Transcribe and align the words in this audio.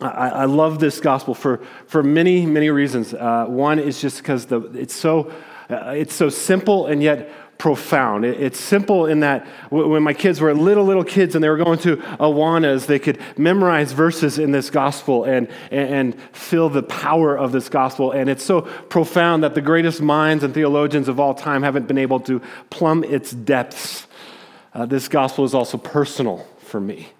I, 0.00 0.28
I 0.28 0.44
love 0.46 0.80
this 0.80 1.00
gospel 1.00 1.34
for, 1.34 1.60
for 1.86 2.02
many, 2.02 2.46
many 2.46 2.70
reasons. 2.70 3.14
Uh, 3.14 3.46
one 3.46 3.78
is 3.78 4.00
just 4.00 4.18
because 4.18 4.46
it's, 4.50 4.94
so, 4.94 5.32
uh, 5.70 5.94
it's 5.96 6.14
so 6.14 6.28
simple 6.28 6.86
and 6.86 7.02
yet 7.02 7.30
profound. 7.58 8.24
It, 8.24 8.40
it's 8.40 8.58
simple 8.58 9.06
in 9.06 9.20
that 9.20 9.46
w- 9.70 9.88
when 9.88 10.02
my 10.02 10.12
kids 10.12 10.40
were 10.40 10.52
little, 10.52 10.84
little 10.84 11.04
kids 11.04 11.34
and 11.36 11.44
they 11.44 11.48
were 11.48 11.56
going 11.56 11.78
to 11.80 11.96
Awanas, 12.18 12.86
they 12.86 12.98
could 12.98 13.20
memorize 13.38 13.92
verses 13.92 14.38
in 14.38 14.50
this 14.50 14.68
gospel 14.68 15.24
and, 15.24 15.48
and, 15.70 15.88
and 15.88 16.20
feel 16.32 16.68
the 16.68 16.82
power 16.82 17.38
of 17.38 17.52
this 17.52 17.68
gospel. 17.68 18.10
And 18.10 18.28
it's 18.28 18.44
so 18.44 18.62
profound 18.62 19.44
that 19.44 19.54
the 19.54 19.62
greatest 19.62 20.02
minds 20.02 20.42
and 20.42 20.52
theologians 20.52 21.08
of 21.08 21.20
all 21.20 21.34
time 21.34 21.62
haven't 21.62 21.86
been 21.86 21.98
able 21.98 22.20
to 22.20 22.42
plumb 22.70 23.04
its 23.04 23.30
depths. 23.30 24.08
Uh, 24.74 24.86
this 24.86 25.06
gospel 25.06 25.44
is 25.44 25.54
also 25.54 25.78
personal 25.78 26.44
for 26.58 26.80
me. 26.80 27.10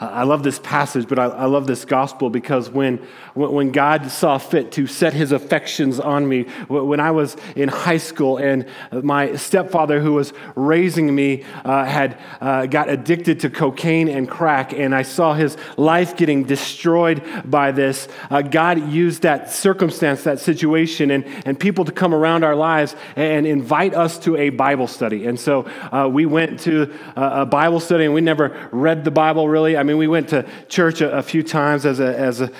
I 0.00 0.22
love 0.22 0.42
this 0.42 0.58
passage, 0.58 1.06
but 1.06 1.18
I, 1.18 1.26
I, 1.26 1.44
love 1.44 1.66
this 1.66 1.84
gospel 1.84 2.30
because 2.30 2.70
when, 2.70 2.96
when 3.34 3.70
God 3.70 4.10
saw 4.10 4.38
fit 4.38 4.72
to 4.72 4.86
set 4.86 5.12
his 5.12 5.30
affections 5.30 6.00
on 6.00 6.26
me, 6.26 6.44
when 6.68 7.00
I 7.00 7.10
was 7.10 7.36
in 7.54 7.68
high 7.68 7.98
school 7.98 8.38
and 8.38 8.64
my 8.90 9.36
stepfather, 9.36 10.00
who 10.00 10.14
was 10.14 10.32
raising 10.56 11.14
me, 11.14 11.44
uh, 11.66 11.84
had 11.84 12.18
uh, 12.40 12.64
got 12.64 12.88
addicted 12.88 13.40
to 13.40 13.50
cocaine 13.50 14.08
and 14.08 14.26
crack, 14.26 14.72
and 14.72 14.94
I 14.94 15.02
saw 15.02 15.34
his 15.34 15.58
life 15.76 16.16
getting 16.16 16.44
destroyed 16.44 17.22
by 17.44 17.70
this, 17.70 18.08
uh, 18.30 18.40
God 18.40 18.90
used 18.90 19.20
that 19.22 19.50
circumstance, 19.50 20.24
that 20.24 20.40
situation, 20.40 21.10
and, 21.10 21.26
and 21.44 21.60
people 21.60 21.84
to 21.84 21.92
come 21.92 22.14
around 22.14 22.42
our 22.42 22.56
lives 22.56 22.96
and 23.16 23.46
invite 23.46 23.92
us 23.92 24.18
to 24.20 24.34
a 24.38 24.48
Bible 24.48 24.86
study. 24.86 25.26
And 25.26 25.38
so 25.38 25.66
uh, 25.92 26.08
we 26.10 26.24
went 26.24 26.60
to 26.60 26.90
a 27.16 27.44
Bible 27.44 27.80
study, 27.80 28.06
and 28.06 28.14
we 28.14 28.22
never 28.22 28.70
read 28.72 29.04
the 29.04 29.10
Bible 29.10 29.46
really. 29.46 29.76
I 29.76 29.82
mean, 29.82 29.89
mean, 29.90 29.98
we 29.98 30.08
went 30.08 30.28
to 30.30 30.48
church 30.68 31.00
a, 31.00 31.18
a 31.18 31.22
few 31.22 31.42
times 31.42 31.84
as 31.86 32.00
a, 32.00 32.18
as 32.18 32.40
a, 32.40 32.50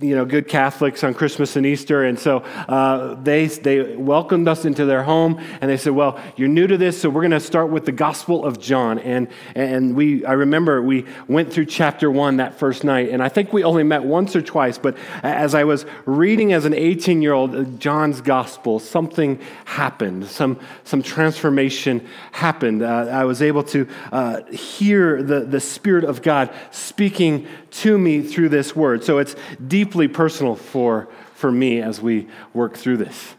you 0.00 0.14
know, 0.14 0.24
good 0.24 0.48
Catholics 0.48 1.02
on 1.04 1.14
Christmas 1.14 1.56
and 1.56 1.64
Easter. 1.64 2.04
And 2.04 2.18
so 2.18 2.38
uh, 2.68 3.14
they, 3.14 3.46
they 3.46 3.96
welcomed 3.96 4.48
us 4.48 4.64
into 4.64 4.84
their 4.84 5.02
home 5.02 5.40
and 5.60 5.70
they 5.70 5.76
said, 5.76 5.92
well, 5.92 6.20
you're 6.36 6.48
new 6.48 6.66
to 6.66 6.76
this, 6.76 7.00
so 7.00 7.08
we're 7.08 7.22
going 7.22 7.30
to 7.30 7.40
start 7.40 7.70
with 7.70 7.84
the 7.84 7.92
Gospel 7.92 8.44
of 8.44 8.60
John. 8.60 8.98
And, 8.98 9.28
and 9.54 9.94
we, 9.94 10.24
I 10.24 10.32
remember 10.32 10.82
we 10.82 11.06
went 11.28 11.52
through 11.52 11.66
chapter 11.66 12.10
one 12.10 12.36
that 12.38 12.58
first 12.58 12.84
night. 12.84 13.10
And 13.10 13.22
I 13.22 13.28
think 13.28 13.52
we 13.52 13.64
only 13.64 13.82
met 13.84 14.04
once 14.04 14.34
or 14.36 14.42
twice, 14.42 14.78
but 14.78 14.96
as 15.22 15.54
I 15.54 15.64
was 15.64 15.86
reading 16.06 16.52
as 16.52 16.64
an 16.64 16.74
18 16.74 17.22
year 17.22 17.32
old 17.32 17.54
uh, 17.54 17.62
John's 17.78 18.20
Gospel, 18.20 18.78
something 18.78 19.40
happened. 19.64 20.26
Some, 20.26 20.58
some 20.84 21.02
transformation 21.02 22.06
happened. 22.32 22.82
Uh, 22.82 23.08
I 23.10 23.24
was 23.24 23.42
able 23.42 23.62
to 23.64 23.88
uh, 24.12 24.42
hear 24.46 25.22
the, 25.22 25.40
the 25.40 25.60
Spirit 25.60 26.04
of 26.04 26.22
God 26.22 26.50
speaking 26.80 27.46
to 27.70 27.98
me 27.98 28.22
through 28.22 28.48
this 28.48 28.74
word. 28.74 29.04
So 29.04 29.18
it's 29.18 29.36
deeply 29.66 30.08
personal 30.08 30.56
for, 30.56 31.08
for 31.34 31.52
me 31.52 31.82
as 31.82 32.00
we 32.00 32.28
work 32.54 32.76
through 32.76 32.98
this. 32.98 33.34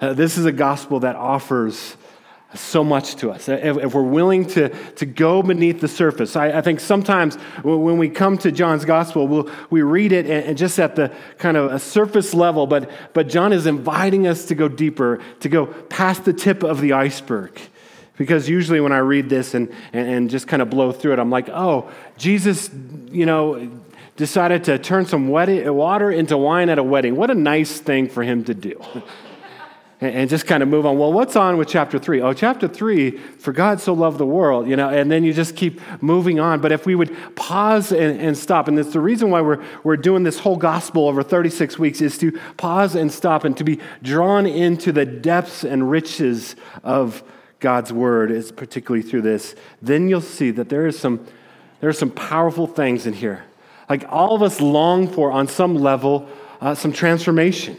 Uh, 0.00 0.14
this 0.14 0.38
is 0.38 0.46
a 0.46 0.52
gospel 0.52 1.00
that 1.00 1.16
offers 1.16 1.96
so 2.54 2.82
much 2.82 3.14
to 3.16 3.30
us. 3.30 3.48
If, 3.48 3.76
if, 3.76 3.94
we're 3.94 4.02
willing 4.02 4.44
to, 4.48 4.70
to 4.94 5.06
go 5.06 5.42
beneath 5.42 5.80
the 5.80 5.86
surface, 5.86 6.34
I, 6.34 6.58
I, 6.58 6.60
think 6.62 6.80
sometimes 6.80 7.36
when 7.62 7.96
we 7.96 8.08
come 8.08 8.38
to 8.38 8.50
John's 8.50 8.84
gospel, 8.84 9.28
we'll, 9.28 9.48
we 9.70 9.82
read 9.82 10.10
it 10.10 10.26
and, 10.26 10.44
and, 10.44 10.58
just 10.58 10.78
at 10.80 10.96
the 10.96 11.14
kind 11.38 11.56
of 11.56 11.70
a 11.70 11.78
surface 11.78 12.34
level, 12.34 12.66
but, 12.66 12.90
but 13.14 13.28
John 13.28 13.52
is 13.52 13.66
inviting 13.66 14.26
us 14.26 14.46
to 14.46 14.56
go 14.56 14.66
deeper, 14.66 15.20
to 15.40 15.48
go 15.48 15.66
past 15.66 16.24
the 16.24 16.32
tip 16.32 16.64
of 16.64 16.80
the 16.80 16.92
iceberg. 16.92 17.60
Because 18.20 18.50
usually 18.50 18.82
when 18.82 18.92
I 18.92 18.98
read 18.98 19.30
this 19.30 19.54
and, 19.54 19.74
and, 19.94 20.06
and 20.06 20.30
just 20.30 20.46
kind 20.46 20.60
of 20.60 20.68
blow 20.68 20.92
through 20.92 21.14
it, 21.14 21.18
I'm 21.18 21.30
like, 21.30 21.48
oh, 21.48 21.90
Jesus, 22.18 22.68
you 23.10 23.24
know, 23.24 23.70
decided 24.16 24.64
to 24.64 24.78
turn 24.78 25.06
some 25.06 25.28
water 25.28 26.10
into 26.10 26.36
wine 26.36 26.68
at 26.68 26.78
a 26.78 26.82
wedding. 26.82 27.16
What 27.16 27.30
a 27.30 27.34
nice 27.34 27.80
thing 27.80 28.10
for 28.10 28.22
him 28.22 28.44
to 28.44 28.52
do. 28.52 28.78
and 30.02 30.28
just 30.28 30.46
kind 30.46 30.62
of 30.62 30.68
move 30.68 30.84
on. 30.84 30.98
Well, 30.98 31.14
what's 31.14 31.34
on 31.34 31.56
with 31.56 31.68
chapter 31.68 31.98
three? 31.98 32.20
Oh, 32.20 32.34
chapter 32.34 32.68
three, 32.68 33.12
for 33.16 33.54
God 33.54 33.80
so 33.80 33.94
loved 33.94 34.18
the 34.18 34.26
world, 34.26 34.68
you 34.68 34.76
know, 34.76 34.90
and 34.90 35.10
then 35.10 35.24
you 35.24 35.32
just 35.32 35.56
keep 35.56 35.80
moving 36.02 36.38
on. 36.38 36.60
But 36.60 36.72
if 36.72 36.84
we 36.84 36.94
would 36.94 37.16
pause 37.36 37.90
and, 37.90 38.20
and 38.20 38.36
stop, 38.36 38.68
and 38.68 38.78
it's 38.78 38.92
the 38.92 39.00
reason 39.00 39.30
why 39.30 39.40
we're, 39.40 39.64
we're 39.82 39.96
doing 39.96 40.24
this 40.24 40.38
whole 40.38 40.58
gospel 40.58 41.08
over 41.08 41.22
36 41.22 41.78
weeks, 41.78 42.02
is 42.02 42.18
to 42.18 42.38
pause 42.58 42.94
and 42.96 43.10
stop 43.10 43.44
and 43.44 43.56
to 43.56 43.64
be 43.64 43.80
drawn 44.02 44.44
into 44.44 44.92
the 44.92 45.06
depths 45.06 45.64
and 45.64 45.90
riches 45.90 46.54
of 46.84 47.22
God's 47.60 47.92
word 47.92 48.30
is 48.30 48.50
particularly 48.50 49.06
through 49.06 49.22
this, 49.22 49.54
then 49.80 50.08
you'll 50.08 50.20
see 50.20 50.50
that 50.50 50.68
there 50.68 50.86
is 50.86 50.98
some 50.98 51.26
there 51.80 51.88
are 51.88 51.94
some 51.94 52.10
powerful 52.10 52.66
things 52.66 53.06
in 53.06 53.14
here. 53.14 53.44
Like 53.88 54.04
all 54.08 54.34
of 54.34 54.42
us 54.42 54.60
long 54.60 55.08
for, 55.08 55.32
on 55.32 55.48
some 55.48 55.74
level, 55.74 56.28
uh, 56.60 56.74
some 56.74 56.92
transformation. 56.92 57.78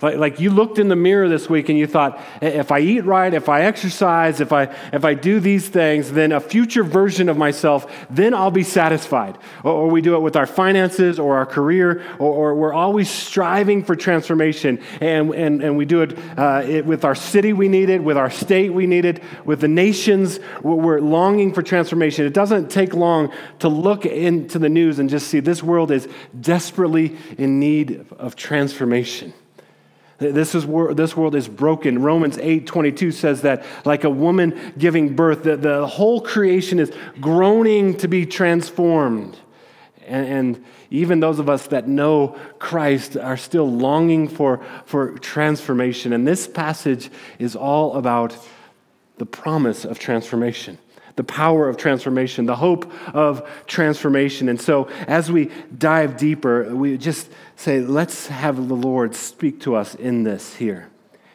Like, 0.00 0.16
like 0.16 0.40
you 0.40 0.50
looked 0.50 0.78
in 0.78 0.88
the 0.88 0.96
mirror 0.96 1.28
this 1.28 1.50
week 1.50 1.68
and 1.68 1.76
you 1.76 1.88
thought, 1.88 2.20
if 2.40 2.70
I 2.70 2.78
eat 2.78 3.04
right, 3.04 3.34
if 3.34 3.48
I 3.48 3.62
exercise, 3.62 4.40
if 4.40 4.52
I, 4.52 4.74
if 4.92 5.04
I 5.04 5.14
do 5.14 5.40
these 5.40 5.68
things, 5.68 6.12
then 6.12 6.30
a 6.30 6.40
future 6.40 6.84
version 6.84 7.28
of 7.28 7.36
myself, 7.36 7.90
then 8.08 8.32
I'll 8.32 8.52
be 8.52 8.62
satisfied. 8.62 9.36
Or, 9.64 9.72
or 9.72 9.90
we 9.90 10.00
do 10.00 10.14
it 10.14 10.20
with 10.20 10.36
our 10.36 10.46
finances 10.46 11.18
or 11.18 11.36
our 11.36 11.46
career, 11.46 12.04
or, 12.20 12.32
or 12.32 12.54
we're 12.54 12.72
always 12.72 13.10
striving 13.10 13.82
for 13.82 13.96
transformation. 13.96 14.80
And, 15.00 15.34
and, 15.34 15.64
and 15.64 15.76
we 15.76 15.84
do 15.84 16.02
it, 16.02 16.16
uh, 16.38 16.62
it 16.64 16.86
with 16.86 17.04
our 17.04 17.16
city, 17.16 17.52
we 17.52 17.66
need 17.66 17.88
it, 17.88 18.02
with 18.02 18.16
our 18.16 18.30
state, 18.30 18.72
we 18.72 18.86
need 18.86 19.04
it, 19.04 19.20
with 19.44 19.60
the 19.60 19.68
nations, 19.68 20.38
we're 20.62 21.00
longing 21.00 21.52
for 21.52 21.62
transformation. 21.62 22.24
It 22.24 22.34
doesn't 22.34 22.70
take 22.70 22.94
long 22.94 23.32
to 23.58 23.68
look 23.68 24.06
into 24.06 24.60
the 24.60 24.68
news 24.68 25.00
and 25.00 25.10
just 25.10 25.26
see 25.26 25.40
this 25.40 25.60
world 25.60 25.90
is 25.90 26.06
desperately 26.40 27.16
in 27.36 27.58
need 27.58 28.06
of 28.16 28.36
transformation. 28.36 29.32
This, 30.18 30.56
is, 30.56 30.66
this 30.96 31.16
world 31.16 31.36
is 31.36 31.46
broken. 31.46 32.02
Romans 32.02 32.38
8 32.38 32.66
22 32.66 33.12
says 33.12 33.42
that, 33.42 33.64
like 33.84 34.02
a 34.02 34.10
woman 34.10 34.74
giving 34.76 35.14
birth, 35.14 35.44
the, 35.44 35.56
the 35.56 35.86
whole 35.86 36.20
creation 36.20 36.80
is 36.80 36.92
groaning 37.20 37.96
to 37.98 38.08
be 38.08 38.26
transformed. 38.26 39.38
And, 40.06 40.26
and 40.26 40.64
even 40.90 41.20
those 41.20 41.38
of 41.38 41.48
us 41.48 41.68
that 41.68 41.86
know 41.86 42.36
Christ 42.58 43.16
are 43.16 43.36
still 43.36 43.70
longing 43.70 44.26
for, 44.26 44.64
for 44.86 45.18
transformation. 45.18 46.12
And 46.12 46.26
this 46.26 46.48
passage 46.48 47.10
is 47.38 47.54
all 47.54 47.96
about 47.96 48.36
the 49.18 49.26
promise 49.26 49.84
of 49.84 49.98
transformation 49.98 50.78
the 51.18 51.24
power 51.24 51.68
of 51.68 51.76
transformation, 51.76 52.46
the 52.46 52.54
hope 52.54 52.90
of 53.12 53.46
transformation. 53.66 54.48
And 54.48 54.58
so, 54.58 54.88
as 55.08 55.32
we 55.32 55.50
dive 55.76 56.16
deeper, 56.16 56.72
we 56.72 56.96
just 56.96 57.28
say, 57.56 57.80
let's 57.80 58.28
have 58.28 58.68
the 58.68 58.74
Lord 58.74 59.16
speak 59.16 59.60
to 59.62 59.74
us 59.74 59.96
in 59.96 60.22
this 60.22 60.54
here. 60.54 60.88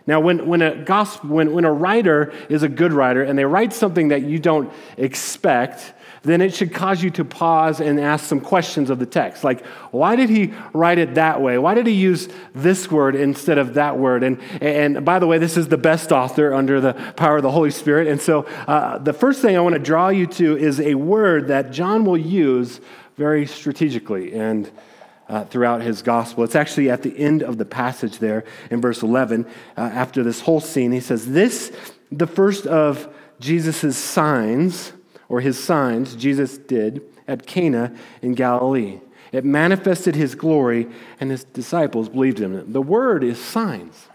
Now, 0.08 0.22
when, 0.22 0.48
when, 0.48 0.62
a 0.62 0.74
gospel, 0.74 1.32
when, 1.32 1.52
when 1.52 1.66
a 1.66 1.72
writer 1.72 2.32
is 2.48 2.64
a 2.64 2.70
good 2.70 2.94
writer 2.94 3.24
and 3.24 3.38
they 3.38 3.44
write 3.44 3.74
something 3.74 4.08
that 4.08 4.22
you 4.22 4.40
don't 4.40 4.72
expect, 4.96 5.94
then 6.24 6.40
it 6.40 6.54
should 6.54 6.74
cause 6.74 7.04
you 7.04 7.10
to 7.12 7.26
pause 7.26 7.82
and 7.82 8.00
ask 8.00 8.26
some 8.26 8.40
questions 8.40 8.90
of 8.90 8.98
the 8.98 9.06
text. 9.06 9.44
Like, 9.44 9.66
why 9.92 10.16
did 10.16 10.30
he 10.30 10.54
write 10.72 10.98
it 10.98 11.16
that 11.16 11.42
way? 11.42 11.58
Why 11.58 11.74
did 11.74 11.86
he 11.86 11.94
use 11.94 12.30
this 12.56 12.90
word 12.90 13.16
instead 13.16 13.58
of 13.58 13.74
that 13.74 13.98
word? 13.98 14.24
And, 14.24 14.40
and 14.62 15.04
by 15.04 15.20
the 15.20 15.28
way, 15.28 15.38
this 15.38 15.58
is 15.58 15.68
the 15.68 15.78
best 15.78 16.14
author 16.14 16.54
under 16.54 16.80
the 16.80 16.94
power 17.18 17.38
of 17.38 17.44
the 17.44 17.52
Holy 17.52 17.72
Spirit. 17.72 18.08
And 18.08 18.22
so 18.22 18.44
uh, 18.68 19.00
the 19.00 19.12
first 19.12 19.42
thing 19.42 19.58
I 19.58 19.60
want 19.60 19.74
to 19.74 19.80
draw 19.80 20.08
you 20.08 20.26
to 20.28 20.58
is 20.58 20.80
a 20.80 20.96
word 20.96 21.50
that 21.50 21.72
John 21.72 22.06
will 22.06 22.18
use 22.18 22.80
very 23.18 23.46
strategically 23.46 24.34
and 24.34 24.72
uh, 25.28 25.44
throughout 25.44 25.82
his 25.82 26.02
gospel. 26.02 26.46
It's 26.46 26.56
actually 26.56 26.90
at 26.90 27.02
the 27.02 27.18
end 27.18 27.44
of 27.44 27.58
the 27.58 27.66
passage 27.66 28.20
there 28.20 28.46
in 28.72 28.80
verse 28.80 29.04
11. 29.04 29.46
Uh, 29.76 29.82
after 29.82 30.24
this 30.24 30.40
whole 30.40 30.62
scene, 30.62 30.94
he 30.94 31.02
says, 31.02 31.32
This, 31.32 31.74
the 32.12 32.28
first 32.28 32.66
of 32.66 33.14
Jesus' 33.42 33.98
signs 33.98 34.94
or 35.34 35.42
his 35.42 35.62
signs 35.62 36.16
Jesus 36.16 36.60
did 36.60 37.02
at 37.28 37.48
Cana 37.48 37.92
in 38.22 38.36
Galilee. 38.36 39.00
It 39.32 39.44
manifested 39.44 40.14
his 40.14 40.36
glory, 40.36 40.88
and 41.20 41.32
his 41.32 41.44
disciples 41.44 42.08
believed 42.08 42.40
in 42.40 42.54
it. 42.54 42.72
The 42.72 42.84
word 42.84 43.24
is 43.24 43.44
signs. 43.44 44.10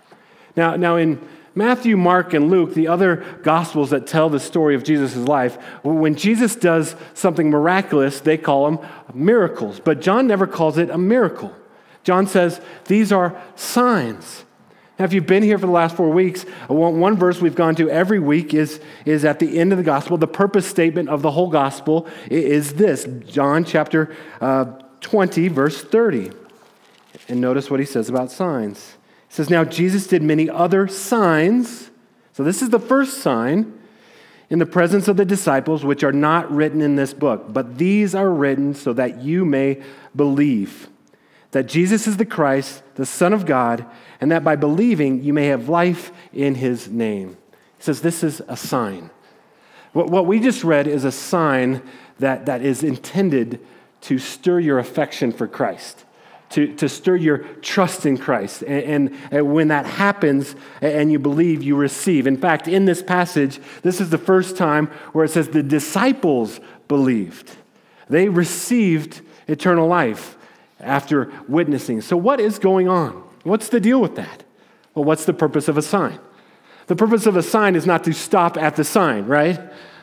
Now, 0.55 0.76
now 0.76 0.94
in 0.94 1.20
Matthew, 1.56 1.97
Mark, 1.97 2.35
and 2.35 2.49
Luke, 2.49 2.73
the 2.73 2.87
other 2.87 3.25
gospels 3.43 3.91
that 3.91 4.06
tell 4.06 4.31
the 4.31 4.38
story 4.38 4.76
of 4.76 4.85
Jesus' 4.85 5.17
life, 5.17 5.56
when 5.82 6.15
Jesus 6.15 6.55
does 6.55 6.94
something 7.15 7.50
miraculous, 7.50 8.20
they 8.20 8.38
call 8.38 8.70
them 8.70 8.88
miracles. 9.12 9.81
But 9.81 10.00
John 10.00 10.29
never 10.29 10.47
calls 10.47 10.79
it 10.79 10.88
a 10.88 10.99
miracle. 10.99 11.53
John 12.05 12.29
says 12.29 12.61
these 12.85 13.11
are 13.11 13.37
signs. 13.56 14.44
Now, 14.99 15.05
if 15.05 15.12
you've 15.12 15.27
been 15.27 15.45
here 15.45 15.59
for 15.59 15.67
the 15.67 15.73
last 15.73 15.95
four 15.95 16.11
weeks, 16.11 16.43
one, 16.67 17.17
verse 17.17 17.41
we've 17.41 17.55
gone 17.55 17.77
to 17.77 17.89
every 17.89 18.19
week 18.19 18.53
is, 18.53 18.81
is 19.05 19.25
at 19.25 19.39
the 19.39 19.59
end 19.59 19.71
of 19.71 19.79
the 19.79 19.85
gospel. 19.85 20.19
The 20.19 20.27
purpose 20.27 20.67
statement 20.67 21.09
of 21.09 21.23
the 21.23 21.31
whole 21.31 21.50
gospel 21.50 22.09
is 22.29 22.75
this 22.75 23.06
John 23.27 23.65
chapter 23.65 24.15
uh, 24.41 24.65
20, 25.00 25.49
verse 25.49 25.85
30. 25.85 26.33
And 27.29 27.41
notice 27.41 27.71
what 27.71 27.79
he 27.79 27.87
says 27.87 28.09
about 28.09 28.33
signs. 28.33 28.97
He 29.29 29.35
says, 29.35 29.50
Now 29.50 29.65
Jesus 29.65 30.09
did 30.09 30.23
many 30.23 30.50
other 30.50 30.89
signs. 30.89 31.91
So 32.33 32.43
this 32.43 32.61
is 32.61 32.71
the 32.71 32.81
first 32.81 33.19
sign 33.19 33.79
in 34.51 34.59
the 34.59 34.67
presence 34.67 35.06
of 35.06 35.17
the 35.17 35.25
disciples, 35.25 35.85
which 35.85 36.03
are 36.03 36.12
not 36.12 36.51
written 36.51 36.81
in 36.81 36.97
this 36.97 37.15
book, 37.15 37.53
but 37.53 37.79
these 37.79 38.15
are 38.15 38.31
written 38.31 38.75
so 38.75 38.93
that 38.94 39.21
you 39.21 39.44
may 39.44 39.81
believe 40.17 40.89
that 41.53 41.67
Jesus 41.67 42.06
is 42.06 42.17
the 42.17 42.27
Christ, 42.27 42.83
the 42.97 43.06
Son 43.06 43.33
of 43.33 43.47
God, 43.47 43.87
and 44.21 44.31
that 44.31 44.45
by 44.45 44.56
believing 44.56 45.23
you 45.23 45.33
may 45.33 45.47
have 45.47 45.69
life 45.69 46.12
in 46.33 46.56
his 46.56 46.89
name. 46.89 47.37
He 47.79 47.85
says 47.85 48.00
this 48.00 48.23
is 48.23 48.43
a 48.49 48.56
sign. 48.56 49.11
What, 49.93 50.11
what 50.11 50.27
we 50.27 50.41
just 50.41 50.65
read 50.65 50.87
is 50.87 51.05
a 51.05 51.12
sign 51.12 51.83
that, 52.19 52.47
that 52.47 52.62
is 52.62 52.83
intended 52.83 53.61
to 54.03 54.19
stir 54.19 54.61
your 54.61 54.79
affection 54.79 55.33
for 55.33 55.47
Christ. 55.47 56.05
To, 56.50 56.75
to 56.77 56.89
stir 56.89 57.17
your 57.17 57.39
trust 57.61 58.06
in 58.06 58.17
Christ. 58.17 58.62
And, 58.62 59.11
and, 59.11 59.17
and 59.31 59.53
when 59.53 59.69
that 59.69 59.85
happens 59.85 60.56
and 60.81 61.12
you 61.12 61.19
believe, 61.19 61.62
you 61.62 61.77
receive. 61.77 62.27
In 62.27 62.39
fact, 62.39 62.67
in 62.67 62.87
this 62.87 63.03
passage, 63.03 63.61
this 63.83 64.01
is 64.01 64.09
the 64.09 64.17
first 64.17 64.56
time 64.56 64.87
where 65.12 65.27
it 65.27 65.29
says 65.29 65.49
the 65.49 65.62
disciples 65.62 66.59
believed. 66.89 67.51
They 68.09 68.31
received 68.31 69.21
eternal 69.47 69.89
life 69.89 70.38
after 70.81 71.33
witnessing. 71.49 72.01
So, 72.01 72.17
what 72.17 72.41
is 72.41 72.59
going 72.59 72.89
on? 72.89 73.23
What's 73.43 73.69
the 73.69 73.81
deal 73.81 74.01
with 74.01 74.17
that? 74.17 74.45
Well, 74.95 75.05
what's 75.05 75.25
the 75.25 75.35
purpose 75.35 75.69
of 75.69 75.77
a 75.79 75.83
sign? 75.83 76.19
The 76.87 76.97
purpose 76.97 77.27
of 77.27 77.37
a 77.37 77.43
sign 77.43 77.77
is 77.77 77.87
not 77.87 78.05
to 78.05 78.13
stop 78.13 78.57
at 78.57 78.77
the 78.77 78.85
sign, 78.85 79.27
right? 79.27 79.61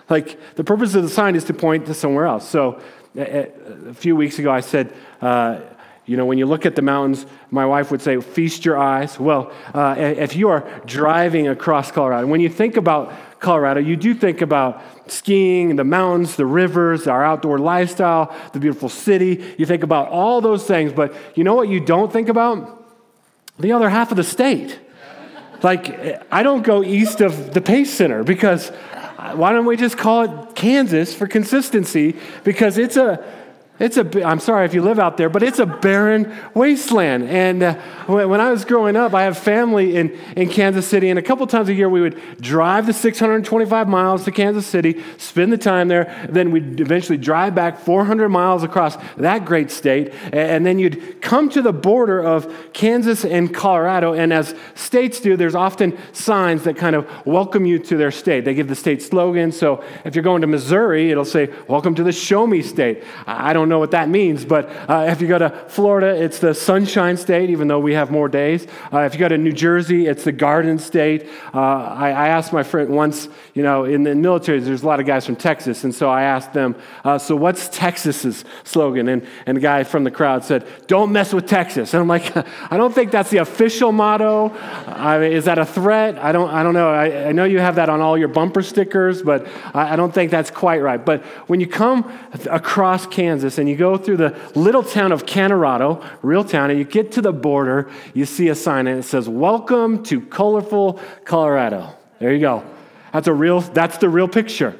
Like, 0.09 0.55
the 0.55 0.63
purpose 0.63 0.93
of 0.95 1.03
the 1.03 1.09
sign 1.09 1.35
is 1.35 1.43
to 1.45 1.53
point 1.53 1.87
to 1.87 1.93
somewhere 1.93 2.25
else. 2.25 2.47
So, 2.47 2.81
a 3.17 3.93
few 3.93 4.15
weeks 4.15 4.39
ago, 4.39 4.51
I 4.51 4.59
said, 4.59 4.93
uh, 5.21 5.61
you 6.05 6.17
know, 6.17 6.25
when 6.25 6.37
you 6.37 6.45
look 6.45 6.65
at 6.65 6.75
the 6.75 6.81
mountains, 6.81 7.25
my 7.49 7.65
wife 7.65 7.89
would 7.89 8.01
say, 8.01 8.19
feast 8.21 8.63
your 8.63 8.77
eyes. 8.77 9.19
Well, 9.19 9.51
uh, 9.73 9.95
if 9.97 10.35
you 10.35 10.49
are 10.49 10.69
driving 10.85 11.47
across 11.47 11.91
Colorado, 11.91 12.27
when 12.27 12.41
you 12.41 12.49
think 12.49 12.77
about 12.77 13.13
Colorado, 13.39 13.79
you 13.79 13.95
do 13.95 14.13
think 14.13 14.41
about 14.41 14.83
skiing, 15.07 15.75
the 15.75 15.83
mountains, 15.83 16.35
the 16.35 16.45
rivers, 16.45 17.07
our 17.07 17.23
outdoor 17.23 17.57
lifestyle, 17.59 18.35
the 18.53 18.59
beautiful 18.59 18.89
city. 18.89 19.43
You 19.57 19.65
think 19.65 19.83
about 19.83 20.09
all 20.09 20.41
those 20.41 20.65
things, 20.65 20.93
but 20.93 21.13
you 21.35 21.43
know 21.43 21.55
what 21.55 21.69
you 21.69 21.79
don't 21.79 22.11
think 22.11 22.29
about? 22.29 22.83
The 23.59 23.71
other 23.71 23.89
half 23.89 24.11
of 24.11 24.17
the 24.17 24.23
state. 24.23 24.79
Like, 25.63 26.21
I 26.31 26.43
don't 26.43 26.63
go 26.63 26.83
east 26.83 27.21
of 27.21 27.53
the 27.53 27.61
Pace 27.61 27.93
Center 27.93 28.23
because 28.23 28.69
why 29.33 29.51
don't 29.53 29.65
we 29.65 29.77
just 29.77 29.97
call 29.97 30.23
it 30.23 30.55
Kansas 30.55 31.15
for 31.15 31.27
consistency? 31.27 32.15
Because 32.43 32.77
it's 32.77 32.97
a 32.97 33.23
it's 33.77 33.97
a, 33.97 34.25
I'm 34.25 34.39
sorry 34.39 34.65
if 34.65 34.73
you 34.73 34.81
live 34.81 34.99
out 34.99 35.17
there, 35.17 35.27
but 35.27 35.43
it's 35.43 35.59
a 35.59 35.65
barren 35.65 36.33
wasteland. 36.53 37.27
And 37.27 37.61
uh, 37.61 37.75
when 38.07 38.39
I 38.39 38.49
was 38.49 38.63
growing 38.63 38.95
up, 38.95 39.13
I 39.13 39.23
have 39.23 39.37
family 39.37 39.97
in, 39.97 40.17
in 40.37 40.49
Kansas 40.49 40.87
City, 40.87 41.09
and 41.09 41.19
a 41.19 41.21
couple 41.21 41.45
times 41.45 41.67
a 41.67 41.73
year 41.73 41.89
we 41.89 41.99
would 41.99 42.39
drive 42.39 42.85
the 42.85 42.93
625 42.93 43.89
miles 43.89 44.23
to 44.23 44.31
Kansas 44.31 44.65
City, 44.65 45.03
spend 45.17 45.51
the 45.51 45.57
time 45.57 45.89
there, 45.89 46.25
then 46.29 46.51
we'd 46.51 46.79
eventually 46.79 47.17
drive 47.17 47.53
back 47.53 47.77
400 47.79 48.29
miles 48.29 48.63
across 48.63 48.95
that 49.17 49.43
great 49.43 49.69
state, 49.69 50.13
and 50.31 50.65
then 50.65 50.79
you'd 50.79 51.21
come 51.21 51.49
to 51.49 51.61
the 51.61 51.73
border 51.73 52.23
of 52.23 52.71
Kansas 52.71 53.25
and 53.25 53.53
Colorado. 53.53 54.13
And 54.13 54.31
as 54.31 54.55
states 54.75 55.19
do, 55.19 55.35
there's 55.35 55.55
often 55.55 55.97
signs 56.13 56.63
that 56.63 56.77
kind 56.77 56.95
of 56.95 57.09
welcome 57.25 57.65
you 57.65 57.79
to 57.79 57.97
their 57.97 58.11
state. 58.11 58.45
They 58.45 58.53
give 58.53 58.69
the 58.69 58.75
state 58.75 59.01
slogan. 59.01 59.51
So 59.51 59.83
if 60.05 60.15
you're 60.15 60.23
going 60.23 60.41
to 60.41 60.47
Missouri, 60.47 61.11
it'll 61.11 61.25
say, 61.25 61.53
Welcome 61.67 61.95
to 61.95 62.03
the 62.03 62.11
Show 62.11 62.47
Me 62.47 62.61
State. 62.61 63.03
I 63.27 63.51
don't 63.53 63.64
don't 63.65 63.69
know 63.71 63.79
what 63.79 63.91
that 63.91 64.09
means, 64.09 64.45
but 64.45 64.69
uh, 64.87 65.07
if 65.09 65.21
you 65.21 65.27
go 65.27 65.39
to 65.39 65.49
Florida, 65.69 66.23
it's 66.23 66.37
the 66.37 66.53
sunshine 66.53 67.17
state, 67.17 67.49
even 67.49 67.67
though 67.67 67.79
we 67.79 67.93
have 67.93 68.11
more 68.11 68.29
days. 68.29 68.67
Uh, 68.93 68.99
if 68.99 69.15
you 69.15 69.19
go 69.19 69.27
to 69.27 69.39
New 69.39 69.51
Jersey, 69.51 70.05
it's 70.05 70.23
the 70.23 70.31
garden 70.31 70.77
state. 70.77 71.27
Uh, 71.51 71.59
I, 71.59 72.09
I, 72.11 72.27
asked 72.27 72.53
my 72.53 72.61
friend 72.61 72.91
once, 72.91 73.27
you 73.55 73.63
know, 73.63 73.85
in 73.85 74.03
the 74.03 74.13
military, 74.13 74.59
there's 74.59 74.83
a 74.83 74.85
lot 74.85 74.99
of 74.99 75.07
guys 75.07 75.25
from 75.25 75.35
Texas, 75.35 75.83
and 75.83 75.95
so 75.95 76.09
I 76.09 76.21
asked 76.21 76.53
them, 76.53 76.75
uh, 77.03 77.17
so 77.17 77.35
what's 77.35 77.67
Texas's 77.69 78.45
slogan? 78.63 79.09
And, 79.09 79.25
and 79.47 79.57
the 79.57 79.61
guy 79.61 79.83
from 79.83 80.03
the 80.03 80.11
crowd 80.11 80.43
said, 80.43 80.67
don't 80.85 81.11
mess 81.11 81.33
with 81.33 81.47
Texas. 81.47 81.95
And 81.95 82.01
I'm 82.01 82.07
like, 82.07 82.37
I 82.71 82.77
don't 82.77 82.93
think 82.93 83.09
that's 83.09 83.31
the 83.31 83.37
official 83.37 83.91
motto. 83.91 84.53
I 84.85 85.17
mean, 85.17 85.31
is 85.31 85.45
that 85.45 85.57
a 85.57 85.65
threat? 85.65 86.19
I 86.19 86.31
don't, 86.31 86.51
I 86.51 86.61
don't 86.61 86.75
know. 86.75 86.89
I, 86.89 87.29
I 87.29 87.31
know 87.31 87.45
you 87.45 87.57
have 87.57 87.77
that 87.77 87.89
on 87.89 87.99
all 87.99 88.15
your 88.15 88.27
bumper 88.27 88.61
stickers, 88.61 89.23
but 89.23 89.47
I, 89.73 89.93
I 89.93 89.95
don't 89.95 90.13
think 90.13 90.29
that's 90.29 90.51
quite 90.51 90.83
right. 90.83 91.03
But 91.03 91.23
when 91.47 91.59
you 91.59 91.65
come 91.65 92.15
across 92.45 93.07
Kansas, 93.07 93.54
and 93.57 93.69
you 93.69 93.75
go 93.75 93.97
through 93.97 94.17
the 94.17 94.37
little 94.55 94.83
town 94.83 95.11
of 95.11 95.25
Kanorado, 95.25 96.05
real 96.21 96.43
town, 96.43 96.69
and 96.69 96.79
you 96.79 96.85
get 96.85 97.11
to 97.13 97.21
the 97.21 97.33
border, 97.33 97.89
you 98.13 98.25
see 98.25 98.49
a 98.49 98.55
sign 98.55 98.87
and 98.87 98.99
it 98.99 99.03
says, 99.03 99.27
Welcome 99.27 100.03
to 100.03 100.21
colorful 100.21 100.99
Colorado. 101.23 101.95
There 102.19 102.33
you 102.33 102.39
go. 102.39 102.63
That's 103.11 103.27
a 103.27 103.33
real, 103.33 103.61
that's 103.61 103.97
the 103.97 104.09
real 104.09 104.27
picture. 104.27 104.77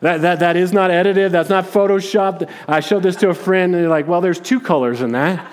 That, 0.00 0.22
that, 0.22 0.40
that 0.40 0.56
is 0.56 0.72
not 0.72 0.90
edited, 0.90 1.30
that's 1.30 1.48
not 1.48 1.64
photoshopped. 1.64 2.50
I 2.66 2.80
showed 2.80 3.04
this 3.04 3.14
to 3.16 3.28
a 3.28 3.34
friend, 3.34 3.72
and 3.72 3.84
they're 3.84 3.90
like, 3.90 4.08
well, 4.08 4.20
there's 4.20 4.40
two 4.40 4.58
colors 4.58 5.00
in 5.00 5.12
that. 5.12 5.46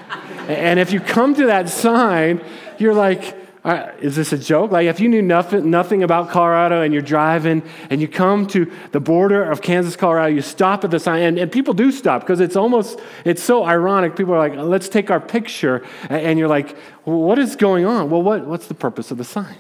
and 0.49 0.79
if 0.79 0.91
you 0.91 0.99
come 0.99 1.35
to 1.35 1.45
that 1.45 1.69
sign, 1.69 2.43
you're 2.79 2.95
like, 2.95 3.38
uh, 3.63 3.91
is 3.99 4.15
this 4.15 4.31
a 4.31 4.37
joke? 4.37 4.71
Like, 4.71 4.87
if 4.87 4.99
you 4.99 5.09
knew 5.09 5.21
nothing, 5.21 5.69
nothing 5.69 6.03
about 6.03 6.29
Colorado 6.29 6.81
and 6.81 6.93
you're 6.93 7.01
driving 7.01 7.61
and 7.89 7.99
you 7.99 8.07
come 8.07 8.47
to 8.47 8.71
the 8.91 8.99
border 9.01 9.43
of 9.43 9.61
Kansas, 9.61 9.95
Colorado, 9.97 10.33
you 10.33 10.41
stop 10.41 10.83
at 10.85 10.91
the 10.91 10.99
sign, 10.99 11.21
and, 11.23 11.37
and 11.37 11.51
people 11.51 11.73
do 11.73 11.91
stop 11.91 12.21
because 12.21 12.39
it's 12.39 12.55
almost, 12.55 12.99
it's 13.25 13.43
so 13.43 13.65
ironic. 13.65 14.15
People 14.15 14.33
are 14.33 14.49
like, 14.49 14.57
let's 14.57 14.87
take 14.87 15.11
our 15.11 15.19
picture. 15.19 15.85
And 16.09 16.39
you're 16.39 16.47
like, 16.47 16.77
well, 17.03 17.19
what 17.19 17.37
is 17.37 17.57
going 17.57 17.85
on? 17.85 18.09
Well, 18.09 18.21
what, 18.21 18.45
what's 18.45 18.67
the 18.67 18.73
purpose 18.75 19.11
of 19.11 19.17
the 19.17 19.25
sign? 19.25 19.57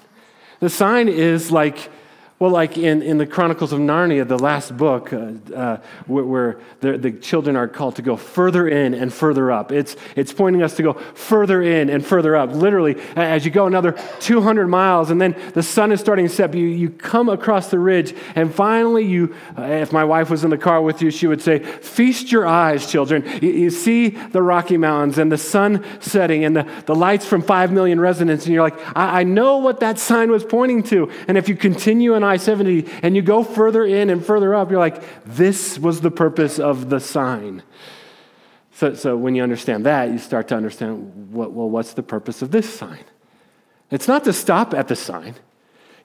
The 0.61 0.69
sign 0.69 1.09
is 1.09 1.51
like, 1.51 1.89
well, 2.39 2.51
like 2.51 2.77
in, 2.77 3.01
in 3.01 3.17
the 3.17 3.27
Chronicles 3.27 3.73
of 3.73 3.81
Narnia, 3.81 4.25
the 4.25 4.39
last 4.39 4.75
book, 4.77 5.11
uh, 5.11 5.33
uh, 5.53 5.77
where, 6.07 6.23
where 6.23 6.59
the, 6.79 6.97
the, 6.97 7.11
children 7.11 7.57
are 7.57 7.67
called 7.67 7.97
to 7.97 8.01
go 8.01 8.15
further 8.15 8.65
in 8.65 8.93
and 8.93 9.13
further 9.13 9.51
up. 9.51 9.73
It's, 9.73 9.97
it's 10.15 10.31
pointing 10.31 10.63
us 10.63 10.77
to 10.77 10.83
go 10.83 10.93
further 10.93 11.61
in 11.61 11.89
and 11.89 12.05
further 12.05 12.37
up. 12.37 12.53
Literally, 12.53 12.95
as 13.17 13.43
you 13.43 13.51
go 13.51 13.67
another 13.67 13.91
200 14.21 14.67
miles, 14.67 15.11
and 15.11 15.19
then 15.19 15.35
the 15.53 15.61
sun 15.61 15.91
is 15.91 15.99
starting 15.99 16.29
to 16.29 16.33
set, 16.33 16.53
you, 16.53 16.65
you 16.65 16.89
come 16.89 17.27
across 17.27 17.69
the 17.71 17.77
ridge, 17.77 18.15
and 18.35 18.55
finally, 18.55 19.05
you, 19.05 19.35
uh, 19.57 19.63
if 19.63 19.91
my 19.91 20.05
wife 20.05 20.29
was 20.29 20.45
in 20.45 20.49
the 20.49 20.57
car 20.57 20.81
with 20.81 21.01
you, 21.01 21.11
she 21.11 21.27
would 21.27 21.41
say, 21.41 21.59
Feast 21.59 22.31
your 22.31 22.47
eyes, 22.47 22.89
children. 22.89 23.25
You, 23.41 23.51
you 23.51 23.69
see 23.69 24.09
the 24.09 24.41
Rocky 24.41 24.77
Mountains 24.77 25.17
and 25.17 25.29
the 25.29 25.37
sun 25.37 25.83
setting 25.99 26.45
and 26.45 26.55
the, 26.55 26.83
the 26.85 26.95
lights 26.95 27.25
from 27.25 27.41
5 27.41 27.73
million 27.73 27.99
residents, 27.99 28.45
and 28.45 28.53
you're 28.53 28.63
like, 28.63 28.79
I, 28.95 29.19
I 29.19 29.23
know 29.23 29.57
what 29.57 29.81
that 29.81 29.99
sign 29.99 30.31
was 30.31 30.45
pointing 30.45 30.83
to. 30.83 31.11
And 31.27 31.37
if 31.37 31.49
you 31.49 31.57
continue 31.57 32.13
and 32.13 32.28
I 32.29 32.37
70 32.37 32.85
and 33.03 33.15
you 33.15 33.21
go 33.21 33.43
further 33.43 33.83
in 33.83 34.09
and 34.09 34.25
further 34.25 34.55
up, 34.55 34.71
you're 34.71 34.79
like, 34.79 35.03
this 35.25 35.77
was 35.77 36.01
the 36.01 36.11
purpose 36.11 36.59
of 36.59 36.89
the 36.89 36.99
sign. 36.99 37.63
So, 38.73 38.93
so 38.93 39.17
when 39.17 39.35
you 39.35 39.43
understand 39.43 39.85
that, 39.85 40.09
you 40.09 40.19
start 40.19 40.47
to 40.49 40.55
understand 40.55 41.33
what, 41.33 41.51
well, 41.51 41.69
what's 41.69 41.93
the 41.93 42.03
purpose 42.03 42.41
of 42.41 42.51
this 42.51 42.73
sign? 42.73 43.03
It's 43.91 44.07
not 44.07 44.23
to 44.23 44.33
stop 44.33 44.73
at 44.73 44.87
the 44.87 44.95
sign. 44.95 45.35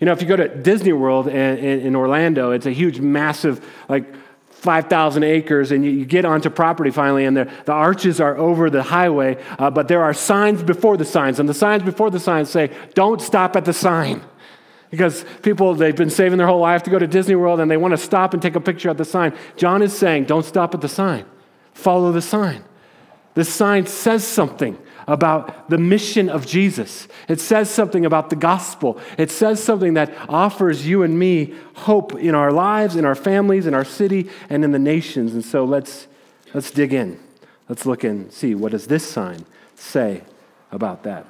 You 0.00 0.06
know, 0.06 0.12
if 0.12 0.20
you 0.20 0.26
go 0.26 0.36
to 0.36 0.48
Disney 0.48 0.92
World 0.92 1.28
in, 1.28 1.58
in, 1.58 1.80
in 1.80 1.96
Orlando, 1.96 2.50
it's 2.50 2.66
a 2.66 2.72
huge, 2.72 2.98
massive, 2.98 3.64
like 3.88 4.12
5,000 4.50 5.22
acres, 5.22 5.70
and 5.72 5.84
you, 5.84 5.90
you, 5.90 6.04
get 6.04 6.24
onto 6.24 6.48
property 6.48 6.90
finally, 6.90 7.26
and 7.26 7.36
the, 7.36 7.50
the 7.66 7.72
arches 7.72 8.18
are 8.20 8.36
over 8.38 8.70
the 8.70 8.82
highway, 8.82 9.36
uh, 9.58 9.70
but 9.70 9.88
there 9.88 10.02
are 10.02 10.14
signs 10.14 10.62
before 10.62 10.96
the 10.96 11.04
signs, 11.04 11.38
and 11.38 11.48
the 11.48 11.54
signs 11.54 11.82
before 11.82 12.10
the 12.10 12.18
signs 12.18 12.48
say, 12.48 12.70
Don't 12.94 13.20
stop 13.20 13.56
at 13.56 13.66
the 13.66 13.74
sign. 13.74 14.22
Because 14.94 15.24
people, 15.42 15.74
they've 15.74 15.96
been 15.96 16.08
saving 16.08 16.38
their 16.38 16.46
whole 16.46 16.60
life 16.60 16.84
to 16.84 16.90
go 16.90 16.98
to 17.00 17.06
Disney 17.06 17.34
World 17.34 17.58
and 17.58 17.68
they 17.68 17.76
want 17.76 17.92
to 17.92 17.98
stop 17.98 18.32
and 18.32 18.40
take 18.40 18.54
a 18.54 18.60
picture 18.60 18.90
at 18.90 18.96
the 18.96 19.04
sign. 19.04 19.36
John 19.56 19.82
is 19.82 19.96
saying, 19.96 20.24
don't 20.24 20.44
stop 20.44 20.72
at 20.72 20.80
the 20.80 20.88
sign, 20.88 21.24
follow 21.72 22.12
the 22.12 22.22
sign. 22.22 22.64
The 23.34 23.44
sign 23.44 23.86
says 23.86 24.24
something 24.24 24.78
about 25.08 25.68
the 25.68 25.76
mission 25.76 26.28
of 26.28 26.46
Jesus. 26.46 27.08
It 27.28 27.40
says 27.40 27.68
something 27.68 28.06
about 28.06 28.30
the 28.30 28.36
gospel. 28.36 29.00
It 29.18 29.30
says 29.30 29.62
something 29.62 29.94
that 29.94 30.14
offers 30.28 30.86
you 30.86 31.02
and 31.02 31.18
me 31.18 31.54
hope 31.74 32.14
in 32.14 32.36
our 32.36 32.52
lives, 32.52 32.94
in 32.94 33.04
our 33.04 33.16
families, 33.16 33.66
in 33.66 33.74
our 33.74 33.84
city, 33.84 34.30
and 34.48 34.64
in 34.64 34.70
the 34.70 34.78
nations. 34.78 35.34
And 35.34 35.44
so 35.44 35.64
let's, 35.64 36.06
let's 36.54 36.70
dig 36.70 36.92
in. 36.92 37.18
Let's 37.68 37.84
look 37.84 38.04
and 38.04 38.32
see 38.32 38.54
what 38.54 38.70
does 38.70 38.86
this 38.86 39.04
sign 39.04 39.44
say 39.74 40.22
about 40.70 41.02
that. 41.02 41.26